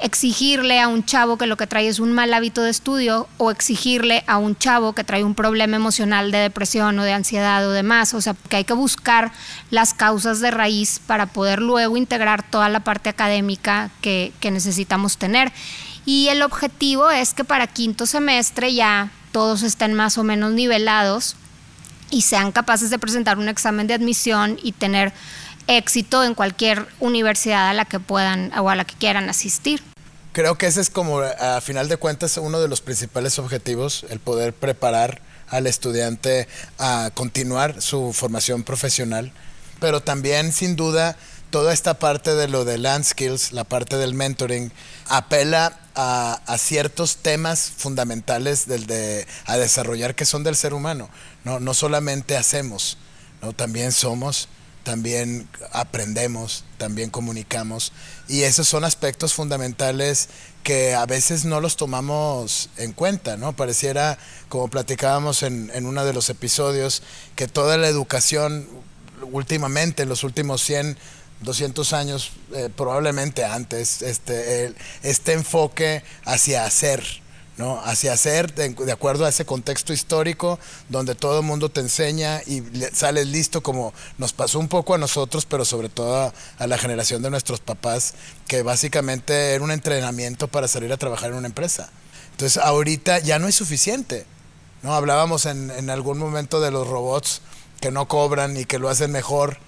exigirle 0.00 0.80
a 0.80 0.88
un 0.88 1.04
chavo 1.04 1.38
que 1.38 1.46
lo 1.46 1.56
que 1.56 1.66
trae 1.66 1.88
es 1.88 1.98
un 1.98 2.12
mal 2.12 2.32
hábito 2.32 2.62
de 2.62 2.70
estudio 2.70 3.28
o 3.36 3.50
exigirle 3.50 4.22
a 4.26 4.38
un 4.38 4.56
chavo 4.56 4.92
que 4.92 5.04
trae 5.04 5.24
un 5.24 5.34
problema 5.34 5.76
emocional 5.76 6.30
de 6.30 6.38
depresión 6.38 6.98
o 6.98 7.02
de 7.02 7.12
ansiedad 7.12 7.66
o 7.66 7.72
demás. 7.72 8.14
O 8.14 8.20
sea, 8.20 8.34
que 8.48 8.56
hay 8.56 8.64
que 8.64 8.74
buscar 8.74 9.32
las 9.70 9.94
causas 9.94 10.40
de 10.40 10.50
raíz 10.50 11.00
para 11.04 11.26
poder 11.26 11.60
luego 11.60 11.96
integrar 11.96 12.48
toda 12.48 12.68
la 12.68 12.80
parte 12.80 13.08
académica 13.08 13.90
que, 14.00 14.32
que 14.40 14.50
necesitamos 14.50 15.18
tener. 15.18 15.52
Y 16.06 16.28
el 16.28 16.42
objetivo 16.42 17.10
es 17.10 17.34
que 17.34 17.44
para 17.44 17.66
quinto 17.66 18.06
semestre 18.06 18.72
ya 18.74 19.10
todos 19.32 19.62
estén 19.62 19.94
más 19.94 20.16
o 20.16 20.24
menos 20.24 20.52
nivelados 20.52 21.36
y 22.10 22.22
sean 22.22 22.52
capaces 22.52 22.90
de 22.90 22.98
presentar 22.98 23.38
un 23.38 23.48
examen 23.48 23.86
de 23.86 23.94
admisión 23.94 24.58
y 24.62 24.72
tener 24.72 25.12
éxito 25.66 26.24
en 26.24 26.34
cualquier 26.34 26.86
universidad 26.98 27.68
a 27.68 27.74
la 27.74 27.84
que 27.84 28.00
puedan 28.00 28.52
o 28.58 28.70
a 28.70 28.74
la 28.74 28.84
que 28.84 28.94
quieran 28.94 29.28
asistir. 29.28 29.82
Creo 30.32 30.56
que 30.56 30.66
ese 30.66 30.80
es 30.80 30.90
como, 30.90 31.20
a 31.20 31.60
final 31.60 31.88
de 31.88 31.96
cuentas, 31.96 32.36
uno 32.36 32.60
de 32.60 32.68
los 32.68 32.80
principales 32.80 33.38
objetivos, 33.38 34.06
el 34.08 34.20
poder 34.20 34.52
preparar 34.52 35.20
al 35.48 35.66
estudiante 35.66 36.46
a 36.78 37.10
continuar 37.14 37.80
su 37.80 38.12
formación 38.12 38.62
profesional, 38.62 39.32
pero 39.80 40.00
también 40.00 40.52
sin 40.52 40.76
duda 40.76 41.16
toda 41.50 41.72
esta 41.72 41.94
parte 41.94 42.34
de 42.34 42.48
lo 42.48 42.64
de 42.64 42.78
land 42.78 43.04
skills, 43.04 43.52
la 43.52 43.64
parte 43.64 43.96
del 43.96 44.14
mentoring, 44.14 44.70
apela 45.08 45.78
a, 45.94 46.56
ciertos 46.58 47.16
temas 47.16 47.72
fundamentales 47.76 48.66
del 48.68 48.86
de, 48.86 49.26
a 49.46 49.56
desarrollar 49.56 50.14
que 50.14 50.24
son 50.24 50.44
del 50.44 50.54
ser 50.54 50.74
humano. 50.74 51.08
No, 51.44 51.60
no 51.60 51.74
solamente 51.74 52.36
hacemos, 52.36 52.98
¿no? 53.42 53.52
también 53.52 53.92
somos, 53.92 54.48
también 54.82 55.48
aprendemos, 55.72 56.64
también 56.78 57.10
comunicamos. 57.10 57.92
Y 58.26 58.42
esos 58.42 58.68
son 58.68 58.84
aspectos 58.84 59.34
fundamentales 59.34 60.28
que 60.62 60.94
a 60.94 61.06
veces 61.06 61.44
no 61.44 61.60
los 61.60 61.76
tomamos 61.76 62.70
en 62.76 62.92
cuenta, 62.92 63.36
¿no? 63.36 63.54
Pareciera, 63.54 64.18
como 64.48 64.68
platicábamos 64.68 65.42
en, 65.42 65.70
en 65.74 65.86
uno 65.86 66.04
de 66.04 66.12
los 66.12 66.28
episodios, 66.30 67.02
que 67.36 67.48
toda 67.48 67.76
la 67.76 67.88
educación 67.88 68.68
últimamente, 69.32 70.04
en 70.04 70.08
los 70.08 70.24
últimos 70.24 70.62
100 70.62 70.96
200 71.40 71.92
años, 71.92 72.32
eh, 72.54 72.68
probablemente 72.74 73.44
antes, 73.44 74.02
este, 74.02 74.74
este 75.02 75.32
enfoque 75.32 76.02
hacia 76.24 76.64
hacer, 76.64 77.04
Hacia 77.84 78.12
hacer 78.12 78.54
de, 78.54 78.92
acuerdo 78.92 79.24
a 79.24 79.30
ese 79.30 79.44
contexto 79.44 79.92
histórico 79.92 80.60
donde 80.88 81.16
todo 81.16 81.40
el 81.40 81.44
mundo 81.44 81.68
te 81.70 81.80
enseña 81.80 82.40
y 82.46 82.62
sales 82.92 83.26
listo 83.26 83.62
como 83.62 83.92
nos 84.16 84.32
pasó 84.32 84.60
un 84.60 84.68
poco 84.68 84.94
a 84.94 84.98
nosotros, 84.98 85.44
pero 85.44 85.64
sobre 85.64 85.88
todo 85.88 86.32
a, 86.58 86.66
la 86.66 86.78
generación 86.78 87.20
de 87.22 87.30
nuestros 87.30 87.58
papás, 87.58 88.14
que 88.46 88.62
básicamente 88.62 89.54
era 89.54 89.64
un 89.64 89.72
entrenamiento 89.72 90.46
para 90.46 90.68
salir 90.68 90.92
a 90.92 90.96
trabajar 90.96 91.30
en 91.30 91.36
una 91.36 91.48
empresa. 91.48 91.90
Entonces 92.30 92.62
ahorita 92.62 93.18
ya 93.18 93.40
no 93.40 93.48
es 93.48 93.56
suficiente, 93.56 94.24
¿no? 94.82 94.94
Hablábamos 94.94 95.44
en 95.46 95.90
algún 95.90 96.18
momento 96.18 96.60
de 96.60 96.70
los 96.70 96.86
robots 96.86 97.42
que 97.80 97.90
no 97.90 98.06
cobran 98.06 98.56
y 98.56 98.66
que 98.66 98.78
lo 98.78 98.88
hacen 98.88 99.10
mejor 99.10 99.58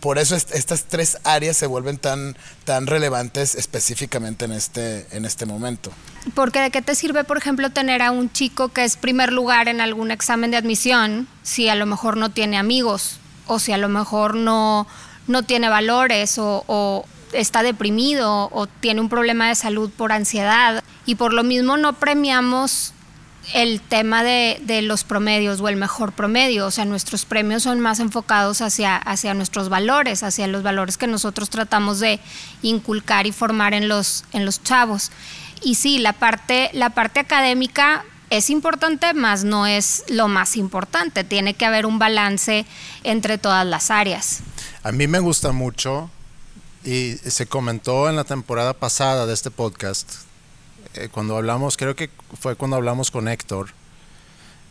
por 0.00 0.18
eso 0.18 0.34
estas 0.34 0.84
tres 0.84 1.18
áreas 1.24 1.56
se 1.56 1.66
vuelven 1.66 1.98
tan, 1.98 2.36
tan 2.64 2.86
relevantes 2.86 3.54
específicamente 3.54 4.46
en 4.46 4.52
este, 4.52 5.06
en 5.12 5.24
este 5.24 5.46
momento. 5.46 5.92
Porque 6.34 6.60
de 6.60 6.70
qué 6.70 6.82
te 6.82 6.94
sirve, 6.94 7.24
por 7.24 7.36
ejemplo, 7.36 7.70
tener 7.70 8.02
a 8.02 8.10
un 8.10 8.32
chico 8.32 8.70
que 8.70 8.84
es 8.84 8.96
primer 8.96 9.32
lugar 9.32 9.68
en 9.68 9.80
algún 9.80 10.10
examen 10.10 10.50
de 10.50 10.56
admisión 10.56 11.28
si 11.42 11.68
a 11.68 11.74
lo 11.74 11.86
mejor 11.86 12.16
no 12.16 12.30
tiene 12.30 12.58
amigos 12.58 13.18
o 13.46 13.58
si 13.58 13.72
a 13.72 13.78
lo 13.78 13.88
mejor 13.88 14.34
no, 14.34 14.86
no 15.26 15.42
tiene 15.42 15.68
valores 15.68 16.38
o, 16.38 16.64
o 16.66 17.04
está 17.32 17.62
deprimido 17.62 18.48
o 18.52 18.66
tiene 18.66 19.00
un 19.00 19.08
problema 19.08 19.48
de 19.48 19.54
salud 19.54 19.90
por 19.90 20.12
ansiedad 20.12 20.82
y 21.06 21.14
por 21.14 21.32
lo 21.32 21.42
mismo 21.44 21.76
no 21.76 21.94
premiamos 21.94 22.92
el 23.54 23.80
tema 23.80 24.22
de, 24.22 24.60
de, 24.62 24.82
los 24.82 25.04
promedios 25.04 25.60
o 25.60 25.68
el 25.68 25.76
mejor 25.76 26.12
promedio. 26.12 26.66
O 26.66 26.70
sea, 26.70 26.84
nuestros 26.84 27.24
premios 27.24 27.62
son 27.62 27.80
más 27.80 28.00
enfocados 28.00 28.60
hacia, 28.60 28.96
hacia 28.96 29.34
nuestros 29.34 29.68
valores, 29.68 30.22
hacia 30.22 30.46
los 30.46 30.62
valores 30.62 30.96
que 30.96 31.06
nosotros 31.06 31.50
tratamos 31.50 32.00
de 32.00 32.20
inculcar 32.62 33.26
y 33.26 33.32
formar 33.32 33.74
en 33.74 33.88
los, 33.88 34.24
en 34.32 34.44
los 34.44 34.62
chavos. 34.62 35.10
Y 35.62 35.74
sí, 35.74 35.98
la 35.98 36.12
parte, 36.12 36.70
la 36.72 36.90
parte 36.90 37.20
académica 37.20 38.04
es 38.30 38.48
importante, 38.48 39.12
más 39.12 39.44
no 39.44 39.66
es 39.66 40.04
lo 40.08 40.28
más 40.28 40.56
importante. 40.56 41.24
Tiene 41.24 41.54
que 41.54 41.66
haber 41.66 41.86
un 41.86 41.98
balance 41.98 42.64
entre 43.04 43.38
todas 43.38 43.66
las 43.66 43.90
áreas. 43.90 44.40
A 44.82 44.92
mí 44.92 45.06
me 45.06 45.18
gusta 45.18 45.52
mucho 45.52 46.10
y 46.84 47.16
se 47.16 47.46
comentó 47.46 48.08
en 48.08 48.16
la 48.16 48.24
temporada 48.24 48.72
pasada 48.72 49.26
de 49.26 49.34
este 49.34 49.50
podcast 49.50 50.29
eh, 50.94 51.08
cuando 51.10 51.36
hablamos, 51.36 51.76
creo 51.76 51.94
que 51.94 52.10
fue 52.40 52.56
cuando 52.56 52.76
hablamos 52.76 53.10
con 53.10 53.28
Héctor, 53.28 53.68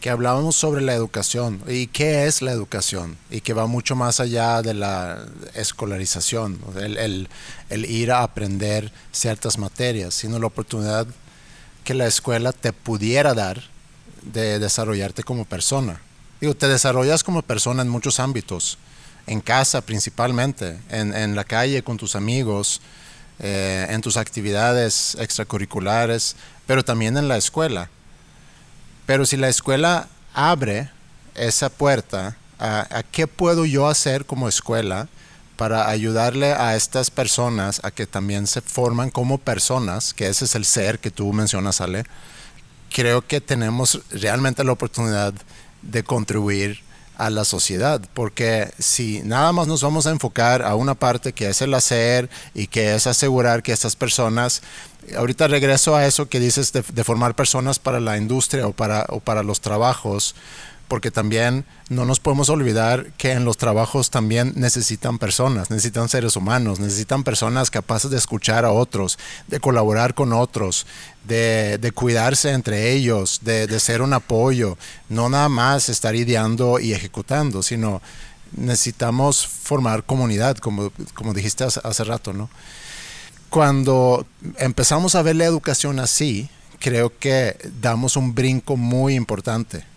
que 0.02 0.10
hablábamos 0.10 0.56
sobre 0.56 0.82
la 0.82 0.94
educación 0.94 1.62
y 1.68 1.88
qué 1.88 2.26
es 2.26 2.42
la 2.42 2.52
educación 2.52 3.18
y 3.30 3.42
que 3.42 3.54
va 3.54 3.68
mucho 3.68 3.96
más 3.96 4.20
allá 4.20 4.62
de 4.62 4.74
la 4.74 5.26
escolarización, 5.56 6.60
el, 6.78 7.28
ir 7.70 8.12
a 8.12 8.24
aprender 8.24 8.92
ciertas 9.12 9.58
materias, 9.58 10.14
sino 10.14 10.40
la 10.40 10.48
oportunidad 10.48 11.06
que 11.84 11.94
la 11.94 12.08
escuela 12.08 12.54
te 12.54 12.72
pudiera 12.72 13.34
dar 13.34 13.62
de 14.22 14.60
desarrollarte 14.60 15.24
como 15.24 15.46
persona. 15.46 16.02
Digo, 16.40 16.56
te 16.56 16.70
desarrollas 16.70 17.24
como 17.24 17.42
persona 17.42 17.82
en 17.82 17.90
muchos 17.90 18.22
ámbitos, 18.22 18.78
en 19.28 19.42
casa 19.42 19.82
principalmente, 19.82 20.80
en, 20.90 21.14
en 21.14 21.36
la 21.36 21.44
calle 21.44 21.84
con 21.84 21.98
tus 21.98 22.16
amigos, 22.16 22.82
eh, 23.40 23.88
en 23.90 24.02
tus 24.02 24.18
actividades 24.18 25.16
extracurriculares, 25.20 26.36
pero 26.68 26.84
también 26.84 27.18
en 27.18 27.28
la 27.28 27.38
escuela. 27.38 27.90
Pero 29.06 29.26
si 29.26 29.38
la 29.38 29.50
escuela 29.50 30.08
abre 30.34 30.90
esa 31.36 31.70
puerta 31.70 32.36
a, 32.60 33.04
qué 33.12 33.28
puedo 33.28 33.66
yo 33.66 33.88
hacer 33.88 34.26
como 34.26 34.50
escuela 34.50 35.08
para 35.56 35.90
ayudarle 35.90 36.54
a 36.54 36.76
estas 36.76 37.10
personas 37.10 37.82
a 37.84 37.92
que 37.92 38.06
también 38.06 38.48
se 38.48 38.62
forman 38.62 39.10
como 39.10 39.38
personas, 39.38 40.14
que 40.14 40.28
ese 40.28 40.46
es 40.46 40.56
el 40.56 40.66
ser 40.66 41.00
que 41.00 41.12
tú 41.12 41.32
mencionas, 41.34 41.82
Ale, 41.82 42.04
creo 42.94 43.26
que 43.26 43.42
tenemos 43.42 44.02
realmente 44.12 44.64
la 44.64 44.74
oportunidad 44.74 45.34
de 45.82 46.04
contribuir 46.04 46.82
a 47.20 47.30
la 47.30 47.44
sociedad, 47.44 48.02
porque 48.14 48.72
si 48.80 49.22
nada 49.24 49.52
más 49.52 49.68
nos 49.68 49.84
vamos 49.84 50.08
a 50.08 50.12
enfocar 50.12 50.62
a 50.62 50.76
una 50.76 50.96
parte 50.96 51.34
que 51.34 51.50
es 51.50 51.62
el 51.62 51.74
hacer 51.74 52.30
y 52.54 52.68
que 52.68 52.96
es 52.96 53.08
asegurar 53.08 53.62
que 53.62 53.74
estas 53.74 53.98
personas, 53.98 54.62
ahorita 55.18 55.50
regreso 55.50 55.98
a 55.98 56.06
eso 56.06 56.30
que 56.30 56.40
dices 56.40 56.72
de, 56.72 57.04
formar 57.04 57.36
personas 57.36 57.78
para 57.78 58.00
la 58.00 58.18
industria 58.18 58.68
o 58.68 58.72
para, 58.72 59.06
o 59.10 59.20
para 59.20 59.44
los 59.44 59.60
trabajos, 59.60 60.34
porque 60.90 61.12
también 61.12 61.66
no 61.88 62.04
nos 62.04 62.20
podemos 62.20 62.50
olvidar 62.50 63.14
que 63.18 63.32
en 63.32 63.46
los 63.46 63.58
trabajos 63.58 64.10
también 64.10 64.54
necesitan 64.56 65.20
personas, 65.20 65.70
necesitan 65.70 66.10
seres 66.10 66.36
humanos, 66.36 66.80
necesitan 66.80 67.24
personas 67.24 67.70
capaces 67.70 68.10
de 68.10 68.18
escuchar 68.18 68.66
a 68.66 68.72
otros, 68.72 69.20
de 69.48 69.60
colaborar 69.60 70.16
con 70.16 70.34
otros, 70.34 70.88
de, 71.26 71.92
cuidarse 71.94 72.52
entre 72.52 72.92
ellos, 72.92 73.42
de, 73.44 73.80
ser 73.80 74.02
un 74.02 74.14
apoyo, 74.14 74.78
no 75.10 75.30
nada 75.30 75.48
más 75.48 75.90
estar 75.90 76.16
ideando 76.16 76.80
y 76.80 76.92
ejecutando, 76.92 77.62
sino 77.62 78.02
necesitamos 78.58 79.46
formar 79.46 80.04
comunidad, 80.04 80.58
como, 80.58 80.92
como 81.14 81.36
dijiste 81.36 81.64
hace, 81.64 81.80
hace 81.84 82.04
rato, 82.04 82.34
¿no? 82.34 82.50
Cuando 83.52 84.26
empezamos 84.58 85.14
a 85.14 85.22
ver 85.22 85.36
la 85.36 85.46
educación 85.46 86.00
así, 86.00 86.50
creo 86.80 87.18
que 87.20 87.58
damos 87.80 88.16
un 88.16 88.34
brinco 88.34 88.76
muy 88.76 89.14
importante 89.14 89.89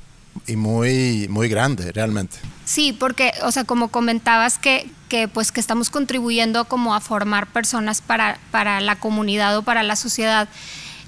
y 0.47 0.57
muy, 0.57 1.29
muy 1.29 1.49
grande 1.49 1.93
realmente. 1.93 2.39
Sí, 2.65 2.93
porque, 2.93 3.33
o 3.43 3.53
sea, 3.53 3.65
como 3.65 3.89
comentabas 3.89 4.59
que, 4.59 4.91
que, 5.09 5.29
pues 5.29 5.53
que 5.53 5.61
estamos 5.61 5.91
contribuyendo 5.91 6.65
como 6.65 6.95
a 6.95 7.01
formar 7.01 7.47
personas 7.47 8.01
para, 8.01 8.39
para 8.51 8.81
la 8.81 8.97
comunidad 8.97 9.57
o 9.57 9.63
para 9.63 9.83
la 9.83 9.97
sociedad, 9.97 10.49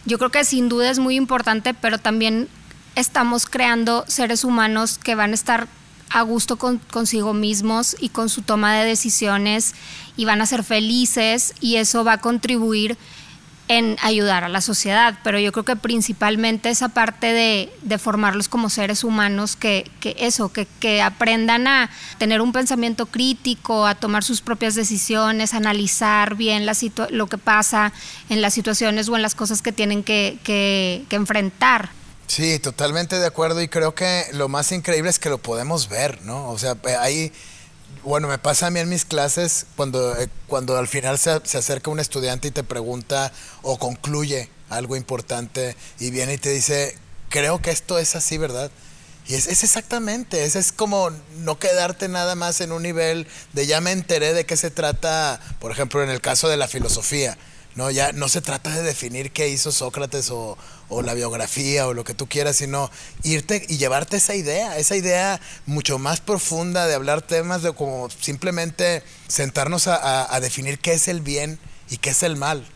yo 0.04 0.18
creo 0.18 0.30
que 0.30 0.44
sin 0.44 0.68
duda 0.68 0.90
es 0.90 0.98
muy 0.98 1.16
importante, 1.16 1.74
pero 1.74 1.98
también 1.98 2.48
estamos 2.94 3.46
creando 3.46 4.04
seres 4.08 4.44
humanos 4.44 4.98
que 4.98 5.14
van 5.14 5.30
a 5.32 5.34
estar 5.34 5.68
a 6.10 6.22
gusto 6.22 6.56
con, 6.56 6.78
consigo 6.78 7.32
mismos 7.32 7.96
y 7.98 8.10
con 8.10 8.28
su 8.28 8.42
toma 8.42 8.74
de 8.74 8.84
decisiones 8.84 9.74
y 10.16 10.26
van 10.26 10.40
a 10.40 10.46
ser 10.46 10.62
felices 10.62 11.54
y 11.60 11.76
eso 11.76 12.04
va 12.04 12.14
a 12.14 12.18
contribuir 12.18 12.96
en 13.68 13.96
ayudar 14.02 14.44
a 14.44 14.48
la 14.48 14.60
sociedad, 14.60 15.18
pero 15.24 15.38
yo 15.38 15.50
creo 15.52 15.64
que 15.64 15.76
principalmente 15.76 16.68
esa 16.68 16.90
parte 16.90 17.32
de, 17.32 17.98
formarlos 17.98 18.48
como 18.48 18.68
seres 18.68 19.04
humanos, 19.04 19.56
que, 19.56 19.90
eso, 20.18 20.52
que, 20.52 21.02
aprendan 21.02 21.66
a 21.66 21.90
tener 22.18 22.40
un 22.40 22.52
pensamiento 22.52 23.06
crítico, 23.06 23.86
a 23.86 23.94
tomar 23.94 24.24
sus 24.24 24.40
propias 24.40 24.74
decisiones, 24.74 25.54
analizar 25.54 26.34
bien 26.34 26.66
la 26.66 26.74
lo 27.10 27.26
que 27.28 27.38
pasa 27.38 27.92
en 28.28 28.42
las 28.42 28.52
situaciones 28.52 29.08
o 29.08 29.16
en 29.16 29.22
las 29.22 29.34
cosas 29.34 29.62
que 29.62 29.72
tienen 29.72 30.02
que, 30.02 30.38
que 30.44 31.16
enfrentar. 31.16 31.90
Sí, 32.26 32.58
totalmente 32.58 33.18
de 33.18 33.26
acuerdo 33.26 33.60
y 33.62 33.68
creo 33.68 33.94
que 33.94 34.24
lo 34.32 34.48
más 34.48 34.72
increíble 34.72 35.10
es 35.10 35.18
que 35.18 35.28
lo 35.28 35.38
podemos 35.38 35.88
ver, 35.88 36.22
¿no? 36.22 36.50
O 36.50 36.58
sea, 36.58 36.76
hay 37.00 37.32
bueno, 38.04 38.28
me 38.28 38.38
pasa 38.38 38.66
a 38.66 38.70
mí 38.70 38.80
en 38.80 38.88
mis 38.88 39.04
clases 39.04 39.66
cuando, 39.76 40.16
eh, 40.16 40.28
cuando 40.46 40.76
al 40.76 40.88
final 40.88 41.18
se, 41.18 41.30
acerca 41.30 41.90
un 41.90 42.00
estudiante 42.00 42.48
y 42.48 42.50
te 42.50 42.62
pregunta 42.62 43.32
o 43.62 43.78
concluye 43.78 44.50
algo 44.68 44.96
importante 44.96 45.76
y 45.98 46.10
viene 46.10 46.34
y 46.34 46.38
te 46.38 46.50
dice, 46.50 46.96
creo 47.30 47.60
que 47.60 47.70
esto 47.70 47.98
es 47.98 48.14
así, 48.14 48.38
¿verdad? 48.38 48.70
Y 49.26 49.34
es, 49.34 49.46
es, 49.46 49.64
exactamente, 49.64 50.44
es, 50.44 50.54
es 50.54 50.70
como 50.70 51.10
no 51.38 51.58
quedarte 51.58 52.08
nada 52.08 52.34
más 52.34 52.60
en 52.60 52.72
un 52.72 52.82
nivel 52.82 53.26
de 53.54 53.66
ya 53.66 53.80
me 53.80 53.92
enteré 53.92 54.34
de 54.34 54.44
qué 54.44 54.56
se 54.56 54.70
trata, 54.70 55.40
por 55.60 55.72
ejemplo, 55.72 56.02
en 56.02 56.10
el 56.10 56.20
caso 56.20 56.48
de 56.48 56.58
la 56.58 56.68
filosofía. 56.68 57.38
No, 57.74 57.90
ya 57.90 58.12
no 58.12 58.28
se 58.28 58.40
trata 58.40 58.70
de 58.70 58.82
definir 58.82 59.32
qué 59.32 59.48
hizo 59.48 59.72
Sócrates 59.72 60.30
o, 60.30 60.56
la 61.02 61.14
biografía 61.14 61.86
o 61.86 61.94
lo 61.94 62.04
que 62.04 62.14
tú 62.14 62.28
quieras, 62.28 62.56
sino 62.56 62.90
irte 63.22 63.64
y 63.68 63.76
llevarte 63.76 64.16
esa 64.16 64.34
idea, 64.34 64.78
esa 64.78 64.96
idea 64.96 65.40
mucho 65.66 65.98
más 65.98 66.20
profunda 66.20 66.86
de 66.86 66.94
hablar 66.94 67.22
temas 67.22 67.62
de 67.62 67.72
como 67.72 68.08
simplemente 68.10 69.02
sentarnos 69.28 69.86
a, 69.88 70.38
definir 70.40 70.78
qué 70.78 70.92
es 70.92 71.08
el 71.08 71.20
bien 71.20 71.58
y 71.90 71.98
qué 71.98 72.10
es 72.10 72.22
el 72.22 72.36
mal. 72.36 72.66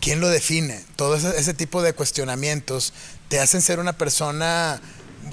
¿Quién 0.00 0.20
lo 0.20 0.28
define? 0.28 0.84
Todo 0.96 1.16
ese, 1.16 1.54
tipo 1.54 1.80
de 1.80 1.94
cuestionamientos 1.94 2.92
te 3.28 3.40
hacen 3.40 3.62
ser 3.62 3.78
una 3.78 3.94
persona 3.94 4.80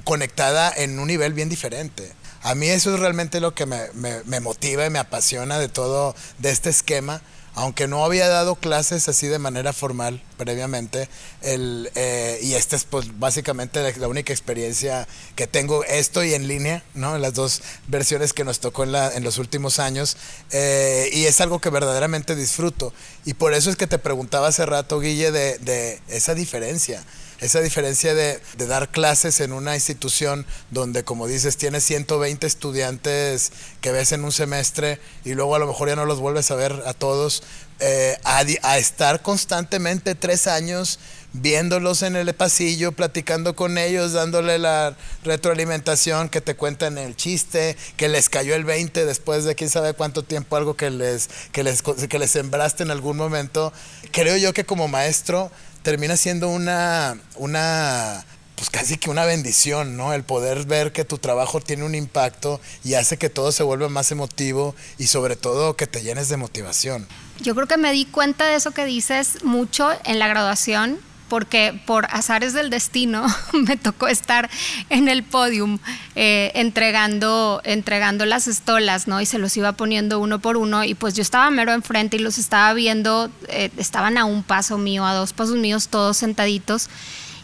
conectada 0.04 0.72
en 0.74 0.98
un 0.98 1.08
nivel 1.08 1.34
bien 1.34 1.48
diferente. 1.48 2.12
A 2.42 2.54
mí 2.54 2.68
eso 2.68 2.94
es 2.94 3.00
realmente 3.00 3.40
lo 3.40 3.54
que 3.54 3.66
me, 3.66 3.88
me 3.94 4.40
motiva 4.40 4.86
y 4.86 4.90
me 4.90 4.98
apasiona 4.98 5.58
de 5.58 5.68
todo, 5.68 6.14
de 6.38 6.50
este 6.50 6.70
esquema 6.70 7.20
aunque 7.54 7.86
no 7.86 8.04
había 8.04 8.28
dado 8.28 8.54
clases 8.54 9.08
así 9.08 9.26
de 9.26 9.38
manera 9.38 9.72
formal 9.72 10.22
previamente, 10.36 11.08
el, 11.42 11.90
eh, 11.94 12.38
y 12.42 12.54
esta 12.54 12.76
es 12.76 12.84
pues 12.84 13.18
básicamente 13.18 13.94
la, 13.98 14.08
única 14.08 14.32
experiencia 14.32 15.06
que 15.36 15.46
tengo, 15.46 15.84
esto 15.84 16.24
y 16.24 16.34
en 16.34 16.48
línea, 16.48 16.82
¿no? 16.94 17.18
Las 17.18 17.34
dos 17.34 17.62
versiones 17.88 18.32
que 18.32 18.44
nos 18.44 18.60
tocó 18.60 18.84
en, 18.84 19.22
los 19.22 19.38
últimos 19.38 19.78
años, 19.78 20.16
eh, 20.50 21.10
y 21.12 21.26
es 21.26 21.40
algo 21.40 21.60
que 21.60 21.70
verdaderamente 21.70 22.34
disfruto. 22.34 22.92
Y 23.24 23.34
por 23.34 23.54
eso 23.54 23.70
es 23.70 23.76
que 23.76 23.86
te 23.86 23.98
preguntaba 23.98 24.48
hace 24.48 24.66
rato, 24.66 24.98
Guille, 25.00 25.30
de, 25.30 25.58
de 25.58 26.00
esa 26.08 26.34
diferencia 26.34 27.04
esa 27.42 27.60
diferencia 27.60 28.14
de, 28.14 28.40
dar 28.56 28.90
clases 28.90 29.40
en 29.40 29.52
una 29.52 29.74
institución 29.74 30.46
donde, 30.70 31.02
como 31.02 31.26
dices, 31.26 31.56
tienes 31.56 31.82
120 31.84 32.46
estudiantes 32.46 33.52
que 33.80 33.90
ves 33.90 34.12
en 34.12 34.24
un 34.24 34.30
semestre 34.30 35.00
y 35.24 35.34
luego 35.34 35.56
a 35.56 35.58
lo 35.58 35.66
mejor 35.66 35.88
ya 35.88 35.96
no 35.96 36.04
los 36.04 36.20
vuelves 36.20 36.52
a 36.52 36.54
ver 36.54 36.72
a 36.86 36.94
todos, 36.94 37.42
eh, 37.80 38.16
a, 38.22 38.78
estar 38.78 39.22
constantemente 39.22 40.14
tres 40.14 40.46
años 40.46 41.00
viéndolos 41.32 42.02
en 42.02 42.14
el 42.14 42.32
pasillo, 42.32 42.92
platicando 42.92 43.56
con 43.56 43.76
ellos, 43.76 44.12
dándole 44.12 44.60
la 44.60 44.96
retroalimentación, 45.24 46.28
que 46.28 46.40
te 46.40 46.54
cuentan 46.54 46.96
el 46.96 47.16
chiste, 47.16 47.76
que 47.96 48.08
les 48.08 48.28
cayó 48.28 48.54
el 48.54 48.64
20 48.64 49.04
después 49.04 49.42
de 49.42 49.56
quién 49.56 49.68
sabe 49.68 49.94
cuánto 49.94 50.22
tiempo, 50.22 50.54
algo 50.54 50.76
que 50.76 50.90
les, 50.90 51.28
que 51.50 51.64
les, 51.64 51.82
que 51.82 52.18
les 52.20 52.30
sembraste 52.30 52.84
en 52.84 52.92
algún 52.92 53.16
momento. 53.16 53.72
Creo 54.12 54.36
yo 54.36 54.52
que 54.52 54.64
como 54.64 54.86
maestro 54.86 55.50
termina 55.82 56.16
siendo 56.16 56.48
una, 56.48 57.16
una, 57.36 58.24
pues 58.56 58.70
casi 58.70 58.96
que 58.96 59.10
una 59.10 59.24
bendición, 59.24 59.96
¿no? 59.96 60.12
El 60.12 60.22
poder 60.22 60.64
ver 60.66 60.92
que 60.92 61.04
tu 61.04 61.18
trabajo 61.18 61.60
tiene 61.60 61.84
un 61.84 61.94
impacto 61.94 62.60
y 62.84 62.94
hace 62.94 63.16
que 63.16 63.28
todo 63.28 63.52
se 63.52 63.62
vuelva 63.62 63.88
más 63.88 64.10
emotivo 64.12 64.74
y 64.98 65.08
sobre 65.08 65.36
todo 65.36 65.76
que 65.76 65.86
te 65.86 66.02
llenes 66.02 66.28
de 66.28 66.36
motivación. 66.36 67.06
Yo 67.40 67.54
creo 67.54 67.66
que 67.66 67.76
me 67.76 67.92
di 67.92 68.04
cuenta 68.04 68.46
de 68.46 68.56
eso 68.56 68.70
que 68.70 68.84
dices 68.84 69.44
mucho 69.44 69.90
en 70.04 70.18
la 70.18 70.28
graduación 70.28 71.00
porque 71.32 71.80
por 71.86 72.04
azares 72.10 72.52
del 72.52 72.68
destino 72.68 73.24
me 73.54 73.78
tocó 73.78 74.06
estar 74.06 74.50
en 74.90 75.08
el 75.08 75.22
podium 75.22 75.78
eh, 76.14 76.52
entregando, 76.54 77.62
entregando 77.64 78.26
las 78.26 78.48
estolas, 78.48 79.08
¿no? 79.08 79.18
Y 79.18 79.24
se 79.24 79.38
los 79.38 79.56
iba 79.56 79.72
poniendo 79.72 80.20
uno 80.20 80.40
por 80.40 80.58
uno 80.58 80.84
y 80.84 80.92
pues 80.92 81.14
yo 81.14 81.22
estaba 81.22 81.50
mero 81.50 81.72
enfrente 81.72 82.18
y 82.18 82.20
los 82.20 82.36
estaba 82.36 82.74
viendo, 82.74 83.30
eh, 83.48 83.70
estaban 83.78 84.18
a 84.18 84.26
un 84.26 84.42
paso 84.42 84.76
mío, 84.76 85.06
a 85.06 85.14
dos 85.14 85.32
pasos 85.32 85.56
míos, 85.56 85.88
todos 85.88 86.18
sentaditos 86.18 86.90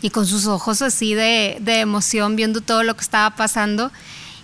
y 0.02 0.10
con 0.10 0.26
sus 0.26 0.46
ojos 0.46 0.82
así 0.82 1.14
de, 1.14 1.56
de 1.60 1.80
emoción 1.80 2.36
viendo 2.36 2.60
todo 2.60 2.82
lo 2.82 2.94
que 2.94 3.00
estaba 3.00 3.36
pasando. 3.36 3.90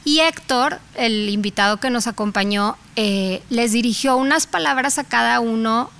Y 0.06 0.20
Héctor, 0.20 0.80
el 0.94 1.28
invitado 1.28 1.76
que 1.76 1.90
nos 1.90 2.06
acompañó, 2.06 2.78
eh, 2.96 3.42
les 3.50 3.72
dirigió 3.72 4.16
unas 4.16 4.46
palabras 4.46 4.98
a 4.98 5.04
cada 5.04 5.40
uno 5.40 5.90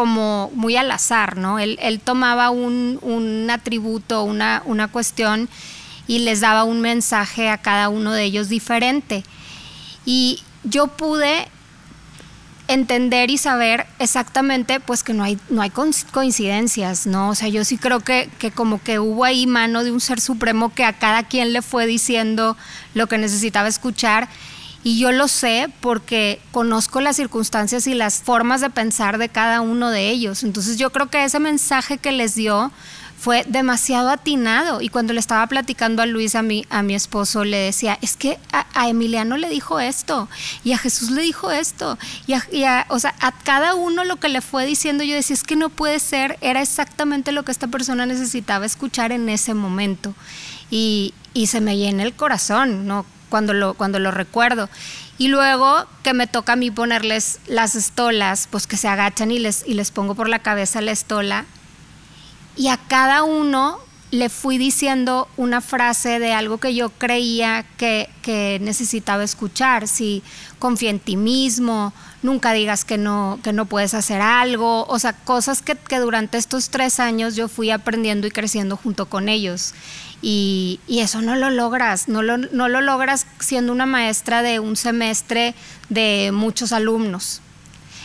como 0.00 0.50
muy 0.54 0.78
al 0.78 0.90
azar, 0.90 1.36
¿no? 1.36 1.58
Él, 1.58 2.00
tomaba 2.02 2.48
un, 2.48 3.48
atributo, 3.52 4.24
una, 4.24 4.62
una 4.64 4.88
cuestión 4.88 5.46
y 6.06 6.20
les 6.20 6.40
daba 6.40 6.64
un 6.64 6.80
mensaje 6.80 7.50
a 7.50 7.58
cada 7.58 7.90
uno 7.90 8.12
de 8.12 8.24
ellos 8.24 8.48
diferente. 8.48 9.24
Y 10.06 10.42
yo 10.64 10.86
pude 10.86 11.48
entender 12.66 13.28
y 13.28 13.36
saber 13.36 13.86
exactamente 13.98 14.80
pues 14.80 15.02
que 15.02 15.12
no 15.12 15.22
hay, 15.22 15.38
no 15.50 15.60
hay 15.60 15.68
coincidencias, 15.68 17.06
¿no? 17.06 17.28
O 17.28 17.34
sea, 17.34 17.48
yo 17.48 17.62
sí 17.66 17.76
creo 17.76 18.00
que, 18.00 18.30
que, 18.38 18.50
como 18.50 18.82
que 18.82 19.00
hubo 19.00 19.24
ahí 19.24 19.46
mano 19.46 19.84
de 19.84 19.90
un 19.90 20.00
ser 20.00 20.18
supremo 20.18 20.72
que 20.72 20.86
a 20.86 20.94
cada 20.94 21.24
quien 21.24 21.52
le 21.52 21.60
fue 21.60 21.84
diciendo 21.84 22.56
lo 22.94 23.06
que 23.06 23.18
necesitaba 23.18 23.68
escuchar 23.68 24.30
y 24.82 24.98
yo 24.98 25.12
lo 25.12 25.28
sé 25.28 25.70
porque 25.80 26.40
conozco 26.52 27.00
las 27.00 27.16
circunstancias 27.16 27.86
y 27.86 27.94
las 27.94 28.22
formas 28.22 28.60
de 28.60 28.70
pensar 28.70 29.18
de 29.18 29.28
cada 29.28 29.60
uno 29.60 29.90
de 29.90 30.08
ellos. 30.08 30.42
Entonces 30.42 30.78
yo 30.78 30.90
creo 30.90 31.08
que 31.10 31.24
ese 31.24 31.38
mensaje 31.38 31.98
que 31.98 32.12
les 32.12 32.34
dio 32.34 32.72
fue 33.20 33.44
demasiado 33.46 34.08
atinado. 34.08 34.80
Y 34.80 34.88
cuando 34.88 35.12
le 35.12 35.20
estaba 35.20 35.46
platicando 35.46 36.00
a 36.00 36.06
Luis, 36.06 36.34
a 36.34 36.40
mi, 36.40 36.64
a 36.70 36.82
mi 36.82 36.94
esposo, 36.94 37.44
le 37.44 37.58
decía, 37.58 37.98
es 38.00 38.16
que 38.16 38.38
a, 38.52 38.88
Emiliano 38.88 39.36
le 39.36 39.50
dijo 39.50 39.78
esto, 39.78 40.26
y 40.64 40.72
a 40.72 40.78
Jesús 40.78 41.10
le 41.10 41.20
dijo 41.20 41.50
esto, 41.50 41.98
y 42.26 42.64
a, 42.64 42.86
o 42.88 42.98
sea, 42.98 43.14
a 43.20 43.32
cada 43.32 43.74
uno 43.74 44.04
lo 44.04 44.16
que 44.16 44.30
le 44.30 44.40
fue 44.40 44.64
diciendo, 44.64 45.04
yo 45.04 45.14
decía, 45.14 45.34
es 45.34 45.42
que 45.42 45.54
no 45.54 45.68
puede 45.68 45.98
ser, 45.98 46.38
era 46.40 46.62
exactamente 46.62 47.32
lo 47.32 47.44
que 47.44 47.52
esta 47.52 47.66
persona 47.66 48.06
necesitaba 48.06 48.64
escuchar 48.64 49.12
en 49.12 49.28
ese 49.28 49.52
momento. 49.52 50.14
Y, 50.70 51.12
y 51.34 51.48
se 51.48 51.60
me 51.60 51.76
llena 51.76 52.04
el 52.04 52.14
corazón, 52.14 52.86
¿no? 52.86 53.04
Cuando 53.30 53.54
lo, 53.54 53.72
cuando 53.72 53.98
lo 53.98 54.10
recuerdo. 54.10 54.68
Y 55.16 55.28
luego 55.28 55.86
que 56.02 56.12
me 56.12 56.26
toca 56.26 56.52
a 56.52 56.56
mí 56.56 56.70
ponerles 56.70 57.40
las 57.46 57.74
estolas, 57.74 58.48
pues 58.50 58.66
que 58.66 58.76
se 58.76 58.88
agachan 58.88 59.30
y 59.30 59.38
les, 59.38 59.64
y 59.66 59.74
les 59.74 59.90
pongo 59.90 60.14
por 60.14 60.28
la 60.28 60.40
cabeza 60.40 60.82
la 60.82 60.92
estola. 60.92 61.46
Y 62.56 62.68
a 62.68 62.76
cada 62.76 63.22
uno 63.22 63.78
le 64.10 64.28
fui 64.28 64.58
diciendo 64.58 65.28
una 65.36 65.60
frase 65.60 66.18
de 66.18 66.32
algo 66.32 66.58
que 66.58 66.74
yo 66.74 66.90
creía 66.90 67.64
que, 67.76 68.10
que, 68.22 68.58
necesitaba 68.60 69.22
escuchar. 69.22 69.86
Si 69.86 70.22
confía 70.58 70.90
en 70.90 70.98
ti 70.98 71.16
mismo, 71.16 71.92
nunca 72.22 72.52
digas 72.52 72.84
que 72.84 72.98
no, 72.98 73.38
que 73.42 73.52
no 73.52 73.66
puedes 73.66 73.94
hacer 73.94 74.20
algo. 74.20 74.84
O 74.86 74.98
sea, 74.98 75.12
cosas 75.12 75.62
que, 75.62 75.76
que 75.76 75.98
durante 75.98 76.38
estos 76.38 76.70
tres 76.70 76.98
años 76.98 77.36
yo 77.36 77.48
fui 77.48 77.70
aprendiendo 77.70 78.26
y 78.26 78.30
creciendo 78.30 78.76
junto 78.76 79.06
con 79.06 79.28
ellos. 79.28 79.74
Y, 80.22 80.80
eso 80.88 81.22
no 81.22 81.34
lo 81.34 81.50
logras, 81.50 82.08
no 82.08 82.22
lo, 82.22 82.36
no 82.36 82.68
lo 82.68 82.80
logras 82.80 83.26
siendo 83.38 83.72
una 83.72 83.86
maestra 83.86 84.42
de 84.42 84.60
un 84.60 84.76
semestre 84.76 85.54
de 85.88 86.30
muchos 86.32 86.72
alumnos. 86.72 87.40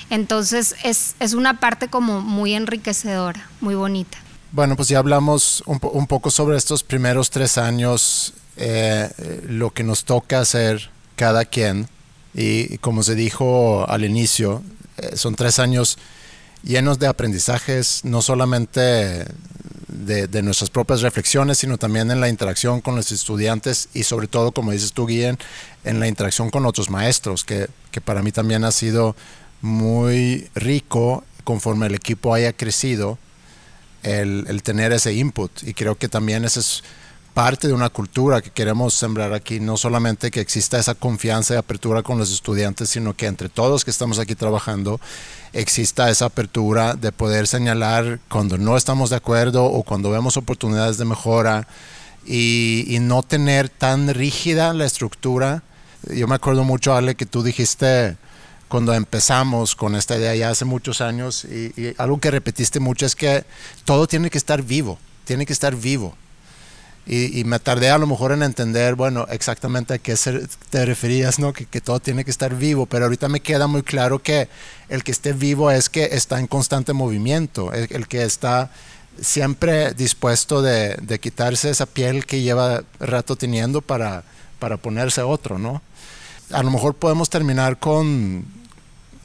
Entonces 0.10 0.76
es, 0.84 1.16
es 1.20 1.34
una 1.34 1.60
parte 1.60 1.90
como 1.90 2.22
muy 2.22 2.54
enriquecedora, 2.54 3.50
muy 3.60 3.76
bonita. 3.76 4.18
Bueno, 4.56 4.78
pues 4.78 4.88
ya 4.88 5.00
hablamos 5.00 5.64
un, 5.66 6.08
poco 6.08 6.32
sobre 6.32 6.56
estos 6.56 6.84
primeros 6.84 7.30
tres 7.30 7.58
años, 7.58 8.34
eh, 8.56 9.10
lo 9.50 9.72
que 9.72 9.84
nos 9.84 10.06
toca 10.06 10.40
hacer 10.40 10.90
cada 11.18 11.44
quien. 11.44 11.90
Y, 12.34 12.78
como 12.78 13.04
se 13.04 13.16
dijo 13.16 13.86
al 13.90 14.06
inicio, 14.06 14.64
eh, 14.96 15.18
son 15.18 15.36
tres 15.36 15.60
años 15.60 15.98
llenos 16.64 17.00
de 17.00 17.08
aprendizajes, 17.08 18.06
no 18.06 18.22
solamente 18.22 19.26
de, 19.96 20.42
nuestras 20.42 20.70
propias 20.70 21.02
reflexiones, 21.02 21.58
sino 21.58 21.78
también 21.78 22.12
en 22.12 22.20
la 22.20 22.30
interacción 22.30 22.82
con 22.82 22.96
los 22.96 23.12
estudiantes 23.12 23.90
y 23.94 24.04
sobre 24.04 24.28
todo, 24.28 24.52
como 24.52 24.72
dices 24.72 24.94
tú, 24.94 25.08
Guillén, 25.08 25.38
en 25.84 26.00
la 26.00 26.08
interacción 26.08 26.50
con 26.50 26.66
otros 26.66 26.90
maestros, 26.90 27.44
que, 27.44 27.68
que 27.92 28.02
para 28.02 28.22
mí 28.22 28.32
también 28.32 28.64
ha 28.64 28.72
sido 28.72 29.16
muy 29.62 30.50
rico 30.56 31.24
conforme 31.44 31.88
el 31.88 31.96
equipo 31.96 32.34
haya 32.34 32.54
crecido, 32.54 33.18
el, 34.04 34.46
el 34.48 34.64
tener 34.64 34.92
ese 34.92 35.14
input. 35.14 35.52
Y 35.64 35.74
creo 35.74 35.98
que 35.98 36.10
también 36.10 36.46
ese 36.46 36.60
es 36.60 36.84
parte 37.36 37.68
de 37.68 37.74
una 37.74 37.90
cultura 37.90 38.42
que 38.42 38.50
queremos 38.50 38.94
sembrar 38.94 39.34
aquí, 39.34 39.60
no 39.60 39.76
solamente 39.76 40.32
que 40.32 40.40
exista 40.40 40.80
esa 40.80 40.96
confianza 40.96 41.54
y 41.54 41.58
apertura 41.58 42.02
con 42.02 42.18
los 42.18 42.32
estudiantes, 42.32 42.90
sino 42.90 43.14
que 43.14 43.26
entre 43.26 43.50
todos 43.50 43.84
que 43.84 43.92
estamos 43.92 44.20
aquí 44.20 44.36
trabajando 44.36 45.02
exista 45.52 46.10
esa 46.10 46.28
apertura 46.28 46.94
de 46.94 47.12
poder 47.12 47.46
señalar 47.48 48.22
cuando 48.30 48.58
no 48.58 48.78
estamos 48.78 49.10
de 49.10 49.18
acuerdo 49.18 49.66
o 49.66 49.84
cuando 49.84 50.12
vemos 50.12 50.38
oportunidades 50.38 50.98
de 50.98 51.04
mejora 51.04 51.68
y, 52.26 53.00
no 53.02 53.22
tener 53.22 53.68
tan 53.68 54.14
rígida 54.14 54.74
la 54.74 54.86
estructura. 54.86 55.62
Yo 56.16 56.30
me 56.30 56.36
acuerdo 56.36 56.64
mucho, 56.64 56.96
Ale, 56.96 57.16
que 57.16 57.26
tú 57.26 57.44
dijiste 57.44 58.16
cuando 58.70 58.94
empezamos 58.94 59.76
con 59.76 59.96
esta 59.96 60.18
idea 60.18 60.34
ya 60.36 60.50
hace 60.52 60.64
muchos 60.64 61.02
años 61.02 61.44
y, 61.44 61.74
y 61.76 61.94
algo 61.98 62.18
que 62.18 62.32
repetiste 62.32 62.80
mucho 62.80 63.06
es 63.06 63.14
que 63.14 63.44
todo 63.84 64.08
tiene 64.08 64.30
que 64.30 64.38
estar 64.38 64.64
vivo, 64.64 64.98
tiene 65.26 65.46
que 65.46 65.52
estar 65.52 65.76
vivo 65.76 66.16
y, 67.08 67.44
me 67.44 67.60
tardé 67.60 67.92
a 67.92 68.00
lo 68.00 68.08
mejor 68.08 68.32
en 68.32 68.42
entender, 68.42 68.96
bueno, 68.96 69.28
exactamente 69.30 69.94
a 69.94 69.98
qué 70.00 70.16
te 70.72 70.86
referías, 70.88 71.38
¿no? 71.38 71.54
Que, 71.54 71.68
que, 71.68 71.80
todo 71.80 72.00
tiene 72.00 72.26
que 72.26 72.32
estar 72.32 72.56
vivo, 72.56 72.88
pero 72.88 73.06
ahorita 73.06 73.30
me 73.30 73.42
queda 73.42 73.68
muy 73.68 73.84
claro 73.84 74.24
que 74.24 74.50
el 74.90 75.04
que 75.04 75.12
esté 75.12 75.34
vivo 75.34 75.70
es 75.70 75.88
que 75.88 76.06
está 76.14 76.40
en 76.40 76.48
constante 76.48 76.94
movimiento, 76.94 77.72
el, 77.74 78.08
que 78.08 78.24
está 78.24 78.72
siempre 79.22 79.94
dispuesto 79.94 80.64
de, 80.64 80.96
de, 80.96 81.20
quitarse 81.20 81.70
esa 81.70 81.86
piel 81.86 82.26
que 82.26 82.42
lleva 82.42 82.84
rato 83.00 83.36
teniendo 83.36 83.82
para, 83.82 84.24
para 84.58 84.78
ponerse 84.78 85.22
otro, 85.22 85.60
¿no? 85.60 85.84
A 86.52 86.64
lo 86.64 86.72
mejor 86.72 86.96
podemos 86.96 87.30
terminar 87.30 87.78
con, 87.78 88.46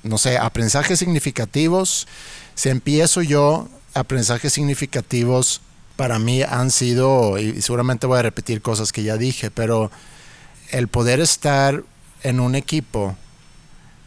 no 0.03 0.19
sé, 0.19 0.37
aprendizajes 0.37 0.99
significativos. 0.99 2.07
Si 2.55 2.69
empiezo 2.69 3.23
yo, 3.23 3.69
aprendizajes 3.95 4.53
significativos 4.53 5.63
para 6.01 6.19
mí 6.19 6.43
han 6.43 6.71
sido, 6.71 7.39
y 7.39 7.61
seguramente 7.61 8.07
voy 8.07 8.21
a 8.21 8.23
repetir 8.23 8.63
cosas 8.63 8.91
que 8.91 9.03
ya 9.03 9.19
dije, 9.19 9.51
pero 9.51 9.91
el 10.71 10.89
poder 10.89 11.21
estar 11.21 11.85
en 12.23 12.41
un 12.41 12.55
equipo 12.55 13.15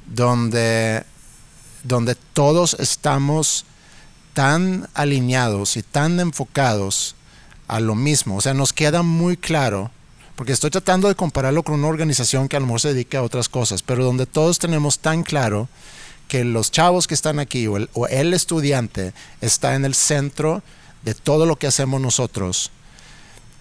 donde, 0.08 1.04
donde 1.84 2.16
todos 2.16 2.76
estamos 2.80 3.66
tan 4.34 4.90
alineados 4.96 5.78
y 5.78 5.84
tan 5.84 6.20
enfocados 6.20 7.14
a 7.68 7.80
lo 7.80 7.94
mismo. 7.94 8.38
O 8.38 8.42
sea, 8.42 8.56
nos 8.56 8.74
queda 8.74 9.04
muy 9.04 9.38
claro 9.38 9.92
porque 10.36 10.54
estoy 10.54 10.72
tratando 10.72 11.10
de 11.10 11.14
compararlo 11.14 11.62
con 11.62 11.76
una 11.76 11.90
organización 11.90 12.50
que 12.50 12.58
a 12.58 12.60
lo 12.60 12.66
mejor 12.66 12.82
se 12.82 12.94
dedica 12.96 13.20
a 13.20 13.22
otras 13.22 13.50
cosas, 13.50 13.84
pero 13.84 14.04
donde 14.04 14.26
todos 14.26 14.58
tenemos 14.58 14.98
tan 14.98 15.22
claro 15.22 15.70
que 16.28 16.44
los 16.44 16.72
chavos 16.72 17.06
que 17.06 17.14
están 17.14 17.38
aquí 17.38 17.68
o 17.68 17.78
el, 17.78 17.88
o 17.94 18.08
el 18.08 18.34
estudiante 18.34 19.14
está 19.42 19.76
en 19.76 19.86
el 19.86 19.94
centro 19.94 20.64
de 21.04 21.14
todo 21.14 21.46
lo 21.46 21.58
que 21.58 21.68
hacemos 21.68 22.02
nosotros 22.02 22.72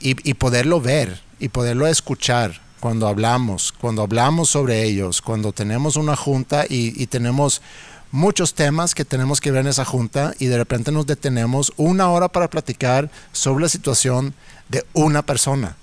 y, 0.00 0.34
poderlo 0.34 0.80
ver 0.80 1.20
y 1.38 1.48
poderlo 1.48 1.86
escuchar 1.86 2.60
cuando 2.80 3.06
hablamos, 3.06 3.72
cuando 3.72 4.02
hablamos 4.02 4.48
sobre 4.50 4.82
ellos, 4.82 5.22
cuando 5.22 5.52
tenemos 5.52 5.96
una 5.96 6.16
junta 6.16 6.64
y, 6.68 7.06
tenemos 7.06 7.62
muchos 8.10 8.54
temas 8.54 8.94
que 8.94 9.04
tenemos 9.04 9.40
que 9.40 9.52
ver 9.52 9.60
en 9.60 9.68
esa 9.68 9.84
junta 9.84 10.34
y 10.38 10.46
de 10.46 10.58
repente 10.58 10.92
nos 10.92 11.06
detenemos 11.06 11.72
una 11.76 12.10
hora 12.10 12.28
para 12.28 12.50
platicar 12.50 13.10
sobre 13.32 13.62
la 13.62 13.68
situación 13.68 14.34
de 14.68 14.84
una 14.92 15.22
persona, 15.22 15.76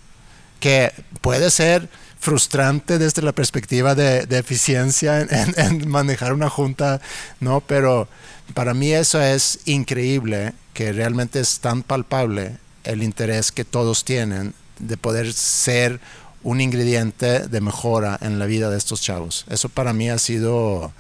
que 0.59 0.91
puede 1.21 1.49
ser 1.49 1.89
frustrante 2.19 2.97
desde 2.97 3.21
la 3.21 3.31
perspectiva 3.31 3.95
de, 3.95 4.27
eficiencia 4.37 5.21
en, 5.21 5.29
en, 5.33 5.53
en, 5.57 5.87
manejar 5.87 6.33
una 6.33 6.49
junta, 6.49 6.99
¿no? 7.39 7.61
Pero 7.61 8.09
para 8.53 8.73
mí 8.73 8.91
eso 8.91 9.21
es 9.21 9.59
increíble, 9.65 10.53
que 10.79 10.93
realmente 10.93 11.41
es 11.41 11.59
tan 11.59 11.83
palpable 11.83 12.55
el 12.85 13.03
interés 13.03 13.51
que 13.51 13.65
todos 13.65 14.05
tienen 14.05 14.53
de 14.79 14.95
poder 14.95 15.33
ser 15.33 15.99
un 16.41 16.61
ingrediente 16.61 17.49
de 17.49 17.59
mejora 17.59 18.17
en 18.21 18.39
la 18.39 18.45
vida 18.45 18.69
de 18.69 18.77
estos 18.77 19.01
chavos. 19.01 19.43
Eso 19.49 19.67
para 19.67 19.91
mí 19.91 20.09
ha 20.09 20.17
sido, 20.17 20.93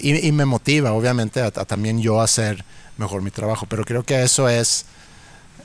y, 0.00 0.32
me 0.32 0.46
motiva 0.46 0.92
obviamente 0.94 1.42
a, 1.42 1.48
a, 1.48 1.50
también 1.50 2.00
yo 2.00 2.22
hacer 2.22 2.64
mejor 2.96 3.20
mi 3.20 3.30
trabajo, 3.30 3.66
pero 3.68 3.84
creo 3.84 4.02
que 4.02 4.22
eso 4.22 4.48
es 4.48 4.86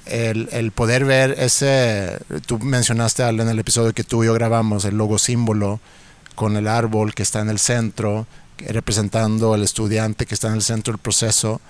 el, 0.07 0.49
el, 0.51 0.73
poder 0.73 1.05
ver 1.05 1.33
ese, 1.39 2.19
tú 2.47 2.60
mencionaste 2.60 3.23
en 3.23 3.39
el 3.39 3.60
episodio 3.60 3.93
que 3.93 4.03
tú 4.03 4.25
y 4.25 4.25
yo 4.25 4.33
grabamos, 4.33 4.83
el 4.83 4.97
logo 4.97 5.17
símbolo 5.17 5.79
con 6.36 6.57
el 6.57 6.67
árbol 6.67 7.13
que 7.13 7.23
está 7.23 7.39
en 7.39 7.49
el 7.49 7.60
centro, 7.60 8.27
representando 8.57 9.53
al 9.53 9.63
estudiante 9.63 10.25
que 10.25 10.33
está 10.33 10.49
en 10.49 10.55
el 10.55 10.63
centro 10.63 10.91
del 10.91 10.99
proceso, 10.99 11.62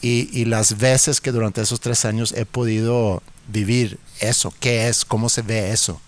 y, 0.00 0.28
y 0.38 0.44
las 0.44 0.78
veces 0.78 1.20
que 1.20 1.32
durante 1.32 1.62
esos 1.62 1.80
tres 1.80 2.04
años 2.04 2.32
he 2.32 2.46
podido 2.46 3.22
vivir 3.48 3.98
eso, 4.20 4.52
qué 4.60 4.88
es, 4.88 5.04
cómo 5.04 5.28
se 5.28 5.42
ve 5.42 5.70
eso. 5.72 6.00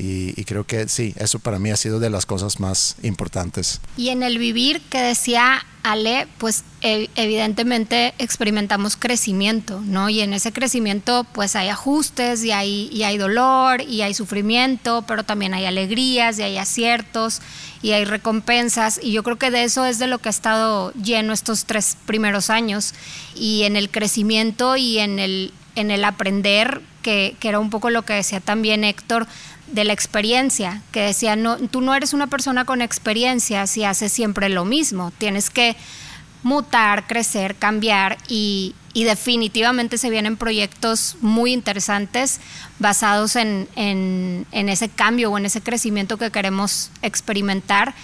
Y, 0.00 0.44
creo 0.44 0.64
que 0.64 0.88
sí, 0.88 1.14
eso 1.18 1.38
para 1.38 1.58
mí 1.58 1.70
ha 1.70 1.76
sido 1.76 2.00
de 2.00 2.08
las 2.08 2.24
cosas 2.24 2.58
más 2.58 2.96
importantes. 3.02 3.80
Y 3.96 4.08
en 4.08 4.22
el 4.22 4.38
vivir 4.38 4.80
que 4.88 4.98
decía 4.98 5.64
Ale, 5.82 6.26
pues 6.38 6.64
evidentemente 6.82 8.14
experimentamos 8.18 8.96
crecimiento, 8.96 9.80
¿no? 9.80 10.08
Y 10.08 10.20
en 10.20 10.32
ese 10.32 10.52
crecimiento 10.52 11.26
pues 11.32 11.56
hay 11.56 11.68
ajustes 11.68 12.44
y 12.44 12.52
hay, 12.52 12.88
y 12.92 13.02
hay 13.02 13.18
dolor 13.18 13.82
y 13.82 14.02
hay 14.02 14.14
sufrimiento, 14.14 15.04
pero 15.06 15.24
también 15.24 15.54
hay 15.54 15.66
alegrías 15.66 16.38
y 16.38 16.42
hay 16.42 16.56
aciertos 16.56 17.40
y 17.82 17.92
hay 17.92 18.04
recompensas. 18.04 19.00
Y 19.02 19.12
yo 19.12 19.22
creo 19.22 19.36
que 19.36 19.50
de 19.50 19.64
eso 19.64 19.84
es 19.84 19.98
de 19.98 20.06
lo 20.06 20.18
que 20.18 20.28
ha 20.28 20.30
estado 20.30 20.92
lleno 20.94 21.32
estos 21.32 21.64
tres 21.64 21.96
primeros 22.06 22.50
años. 22.50 22.94
Y 23.34 23.62
en 23.64 23.76
el 23.76 23.90
crecimiento 23.90 24.76
y 24.76 24.98
en 24.98 25.18
el, 25.18 25.52
en 25.76 25.90
el 25.90 26.04
aprender, 26.04 26.82
que, 27.02 27.36
que 27.40 27.48
era 27.48 27.58
un 27.58 27.70
poco 27.70 27.90
lo 27.90 28.02
que 28.02 28.12
decía 28.12 28.40
también 28.40 28.84
Héctor, 28.84 29.26
de 29.72 29.84
la 29.84 29.92
experiencia, 29.92 30.82
que 30.92 31.00
decía, 31.00 31.36
no, 31.36 31.56
tú 31.56 31.80
no 31.80 31.94
eres 31.94 32.12
una 32.12 32.26
persona 32.26 32.64
con 32.64 32.82
experiencia 32.82 33.66
si 33.66 33.84
haces 33.84 34.12
siempre 34.12 34.48
lo 34.48 34.64
mismo, 34.64 35.12
tienes 35.18 35.50
que 35.50 35.76
mutar, 36.42 37.06
crecer, 37.06 37.54
cambiar 37.56 38.18
y, 38.28 38.74
definitivamente 38.92 39.98
se 39.98 40.10
vienen 40.10 40.36
proyectos 40.36 41.16
muy 41.20 41.52
interesantes 41.52 42.40
basados 42.80 43.36
en, 43.36 43.68
en, 43.76 44.46
en, 44.50 44.68
ese 44.68 44.88
cambio 44.88 45.30
o 45.30 45.38
en 45.38 45.46
ese 45.46 45.60
crecimiento 45.60 46.16
que 46.18 46.30
queremos 46.30 46.90
experimentar. 47.00 47.94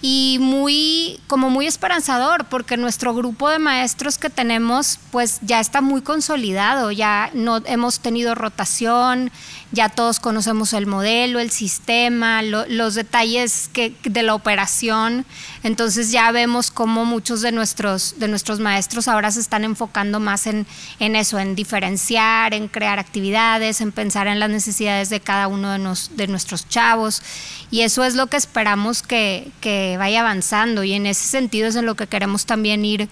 Y 0.00 0.38
muy 0.40 1.18
como 1.26 1.50
muy 1.50 1.66
esperanzador 1.66 2.44
porque 2.44 2.76
nuestro 2.76 3.14
grupo 3.14 3.48
de 3.48 3.58
maestros 3.58 4.16
que 4.16 4.30
tenemos 4.30 5.00
pues 5.10 5.40
ya 5.42 5.58
está 5.58 5.80
muy 5.80 6.02
consolidado 6.02 6.92
ya 6.92 7.30
no 7.34 7.56
hemos 7.66 7.98
tenido 7.98 8.36
rotación 8.36 9.32
ya 9.72 9.88
todos 9.88 10.20
conocemos 10.20 10.72
el 10.72 10.86
modelo 10.86 11.40
el 11.40 11.50
sistema 11.50 12.42
lo, 12.42 12.66
los 12.66 12.94
detalles 12.94 13.70
de 14.02 14.22
la 14.22 14.34
operación. 14.34 15.26
Entonces 15.62 16.10
ya 16.10 16.30
vemos 16.32 16.70
cómo 16.70 17.04
muchos 17.04 17.40
de 17.40 17.52
nuestros 17.52 18.18
de 18.18 18.28
nuestros 18.28 18.60
maestros 18.60 19.08
ahora 19.08 19.30
se 19.30 19.40
están 19.40 19.64
enfocando 19.64 20.20
más 20.20 20.46
en, 20.46 20.66
en 20.98 21.16
eso 21.16 21.38
en 21.38 21.54
diferenciar 21.54 22.54
en 22.54 22.68
crear 22.68 22.98
actividades 22.98 23.80
en 23.80 23.92
pensar 23.92 24.26
en 24.26 24.40
las 24.40 24.50
necesidades 24.50 25.10
de 25.10 25.20
cada 25.20 25.48
uno 25.48 25.72
de, 25.72 25.78
nos, 25.78 26.16
de 26.16 26.26
nuestros 26.26 26.68
chavos. 26.68 27.22
Y 27.70 27.82
eso 27.82 28.04
es 28.04 28.14
lo 28.14 28.28
que 28.28 28.36
esperamos 28.36 29.02
que, 29.02 29.50
que 29.60 29.96
vaya 29.98 30.20
avanzando. 30.20 30.84
Y 30.84 30.94
en 30.94 31.06
ese 31.06 31.24
sentido 31.24 31.68
es 31.68 31.76
en 31.76 31.86
lo 31.86 31.94
que 31.94 32.06
queremos 32.06 32.46
también 32.46 32.84
ir, 32.84 33.08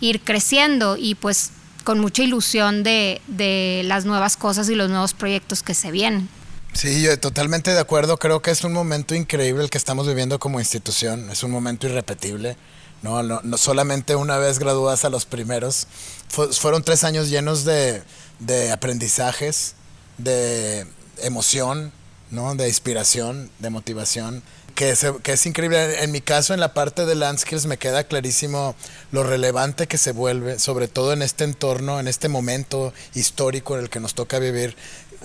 ir 0.00 0.20
creciendo. 0.20 0.96
Y 0.96 1.14
pues 1.14 1.52
con 1.80 1.98
mucha 1.98 2.22
ilusión 2.22 2.82
de, 2.82 3.20
de 3.26 3.82
las 3.84 4.04
nuevas 4.04 4.36
cosas 4.36 4.68
y 4.68 4.74
los 4.74 4.90
nuevos 4.90 5.14
proyectos 5.14 5.62
que 5.62 5.74
se 5.74 5.90
vienen. 5.90 6.28
Sí, 6.72 7.02
yo 7.02 7.18
totalmente 7.18 7.72
de 7.72 7.80
acuerdo. 7.80 8.16
Creo 8.18 8.42
que 8.42 8.50
es 8.50 8.62
un 8.64 8.72
momento 8.72 9.14
increíble 9.14 9.64
el 9.64 9.70
que 9.70 9.78
estamos 9.78 10.06
viviendo 10.06 10.38
como 10.38 10.60
institución. 10.60 11.30
Es 11.30 11.42
un 11.42 11.50
momento 11.50 11.86
irrepetible. 11.86 12.56
No, 13.02 13.22
no, 13.22 13.40
no 13.42 13.58
solamente 13.58 14.14
una 14.14 14.38
vez 14.38 14.58
graduadas 14.58 15.04
a 15.04 15.10
los 15.10 15.24
primeros. 15.24 15.86
Fu 16.28 16.52
fueron 16.52 16.82
tres 16.82 17.02
años 17.02 17.28
llenos 17.30 17.64
de, 17.64 18.02
de 18.38 18.72
aprendizajes, 18.72 19.74
de 20.18 20.86
emoción, 21.22 21.92
¿no? 22.30 22.54
de 22.54 22.68
inspiración, 22.68 23.50
de 23.58 23.70
motivación 23.70 24.42
que 24.80 25.32
es, 25.32 25.44
increíble. 25.46 26.02
En 26.02 26.10
mi 26.10 26.22
caso, 26.22 26.54
en 26.54 26.60
la 26.60 26.72
parte 26.72 27.04
de 27.04 27.14
land 27.14 27.38
skills, 27.38 27.66
me 27.66 27.76
queda 27.76 28.04
clarísimo 28.04 28.74
lo 29.12 29.22
relevante 29.22 29.86
que 29.86 29.98
se 29.98 30.12
vuelve, 30.12 30.58
sobre 30.58 30.88
todo 30.88 31.12
en 31.12 31.20
este 31.20 31.44
entorno, 31.44 32.00
en 32.00 32.08
este 32.08 32.28
momento 32.28 32.94
histórico 33.14 33.74
en 33.76 33.82
el 33.82 33.90
que 33.90 34.00
nos 34.00 34.14
toca 34.14 34.38
vivir, 34.38 34.74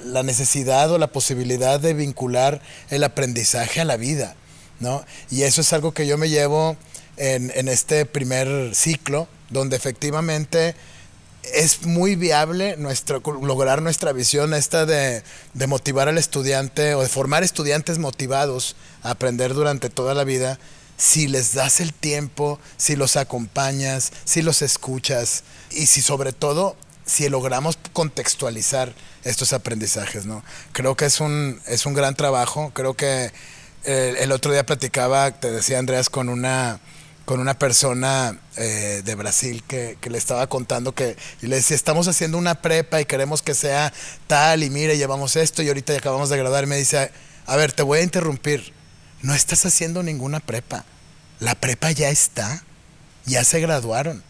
la 0.04 0.24
necesidad 0.24 0.92
o 0.92 0.98
la 0.98 1.08
posibilidad 1.08 1.80
de 1.80 1.94
vincular 1.94 2.62
el 2.90 3.06
aprendizaje 3.06 3.80
a 3.80 3.86
la 3.86 3.96
vida, 3.96 4.36
¿no? 4.82 5.06
Y 5.32 5.44
eso 5.44 5.62
es 5.62 5.72
algo 5.72 5.94
que 5.94 6.06
yo 6.06 6.18
me 6.18 6.28
llevo 6.28 6.76
en 7.16 7.70
este 7.70 8.06
primer 8.06 8.76
ciclo, 8.76 9.30
donde 9.52 9.78
efectivamente 9.78 10.76
es 11.54 11.86
muy 11.86 12.16
viable 12.16 12.78
lograr 13.42 13.82
nuestra 13.82 14.12
visión 14.12 14.54
esta 14.54 14.86
de, 14.86 15.24
motivar 15.68 16.08
al 16.08 16.18
estudiante 16.18 16.96
o 16.96 17.02
de 17.02 17.10
formar 17.10 17.44
estudiantes 17.44 18.00
motivados 18.00 18.76
a 19.04 19.12
aprender 19.12 19.54
durante 19.54 19.90
toda 19.90 20.14
la 20.14 20.24
vida 20.24 20.60
si 20.98 21.28
les 21.28 21.54
das 21.54 21.82
el 21.82 21.94
tiempo, 21.94 22.60
si 22.78 22.96
los 22.96 23.18
acompañas, 23.18 24.12
si 24.24 24.42
los 24.42 24.62
escuchas 24.62 25.44
y 25.72 25.88
si 25.88 26.02
sobre 26.02 26.32
todo 26.32 26.78
si 27.06 27.30
logramos 27.30 27.78
contextualizar 27.94 28.94
estos 29.24 29.54
aprendizajes, 29.54 30.26
¿no? 30.26 30.44
Creo 30.72 30.96
que 30.96 31.06
es 31.06 31.20
un, 31.20 31.62
es 31.68 31.86
un 31.86 31.94
gran 31.94 32.16
trabajo, 32.16 32.72
creo 32.74 32.96
que 32.96 33.32
el, 33.84 34.18
el 34.18 34.32
otro 34.32 34.52
día 34.52 34.66
platicaba, 34.66 35.32
te 35.32 35.52
decía 35.52 35.78
Andreas, 35.78 36.10
con 36.10 36.30
una 36.30 36.80
con 37.26 37.40
una 37.40 37.58
persona 37.58 38.38
eh, 38.56 39.02
de 39.04 39.16
Brasil 39.16 39.64
que, 39.68 39.98
le 40.10 40.18
estaba 40.18 40.48
contando 40.48 40.94
que 40.94 41.18
le 41.42 41.56
decía, 41.56 41.76
estamos 41.76 42.08
haciendo 42.08 42.38
una 42.38 42.62
prepa 42.62 43.02
y 43.02 43.06
queremos 43.06 43.42
que 43.42 43.56
sea 43.56 43.92
tal 44.28 44.64
y 44.64 44.70
mire, 44.70 44.98
llevamos 44.98 45.36
esto 45.36 45.64
y 45.64 45.68
ahorita 45.68 45.94
acabamos 45.98 46.30
de 46.30 46.38
graduar 46.38 46.64
y 46.64 46.68
me 46.68 46.78
dice, 46.78 47.12
a 47.48 47.56
ver, 47.56 47.72
te 47.72 47.84
voy 47.84 48.00
a 48.00 48.04
interrumpir, 48.04 48.74
no 49.22 49.34
estás 49.34 49.66
haciendo 49.66 50.04
ninguna 50.04 50.40
prepa, 50.40 50.86
la 51.40 51.56
prepa 51.56 51.92
ya 51.92 52.10
está, 52.10 52.64
ya 53.26 53.44
se 53.44 53.60
graduaron. 53.60 54.24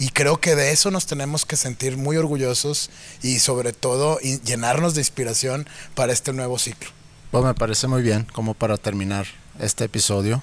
Y 0.00 0.10
creo 0.10 0.40
que 0.40 0.54
de 0.54 0.70
eso 0.70 0.92
nos 0.92 1.06
tenemos 1.06 1.44
que 1.44 1.56
sentir 1.56 1.96
muy 1.96 2.16
orgullosos 2.16 2.88
y 3.20 3.40
sobre 3.40 3.72
todo 3.72 4.20
llenarnos 4.20 4.94
de 4.94 5.00
inspiración 5.00 5.68
para 5.96 6.12
este 6.12 6.32
nuevo 6.32 6.56
ciclo. 6.56 6.88
Pues 7.32 7.44
me 7.44 7.52
parece 7.54 7.88
muy 7.88 8.02
bien 8.02 8.24
como 8.32 8.54
para 8.54 8.76
terminar 8.76 9.26
este 9.58 9.84
episodio. 9.84 10.40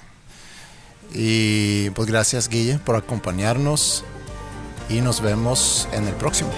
Y 1.12 1.90
pues 1.90 2.08
gracias 2.08 2.48
Guille 2.48 2.78
por 2.78 2.96
acompañarnos 2.96 4.04
y 4.88 5.00
nos 5.00 5.20
vemos 5.20 5.88
en 5.92 6.06
el 6.06 6.14
próximo. 6.14 6.50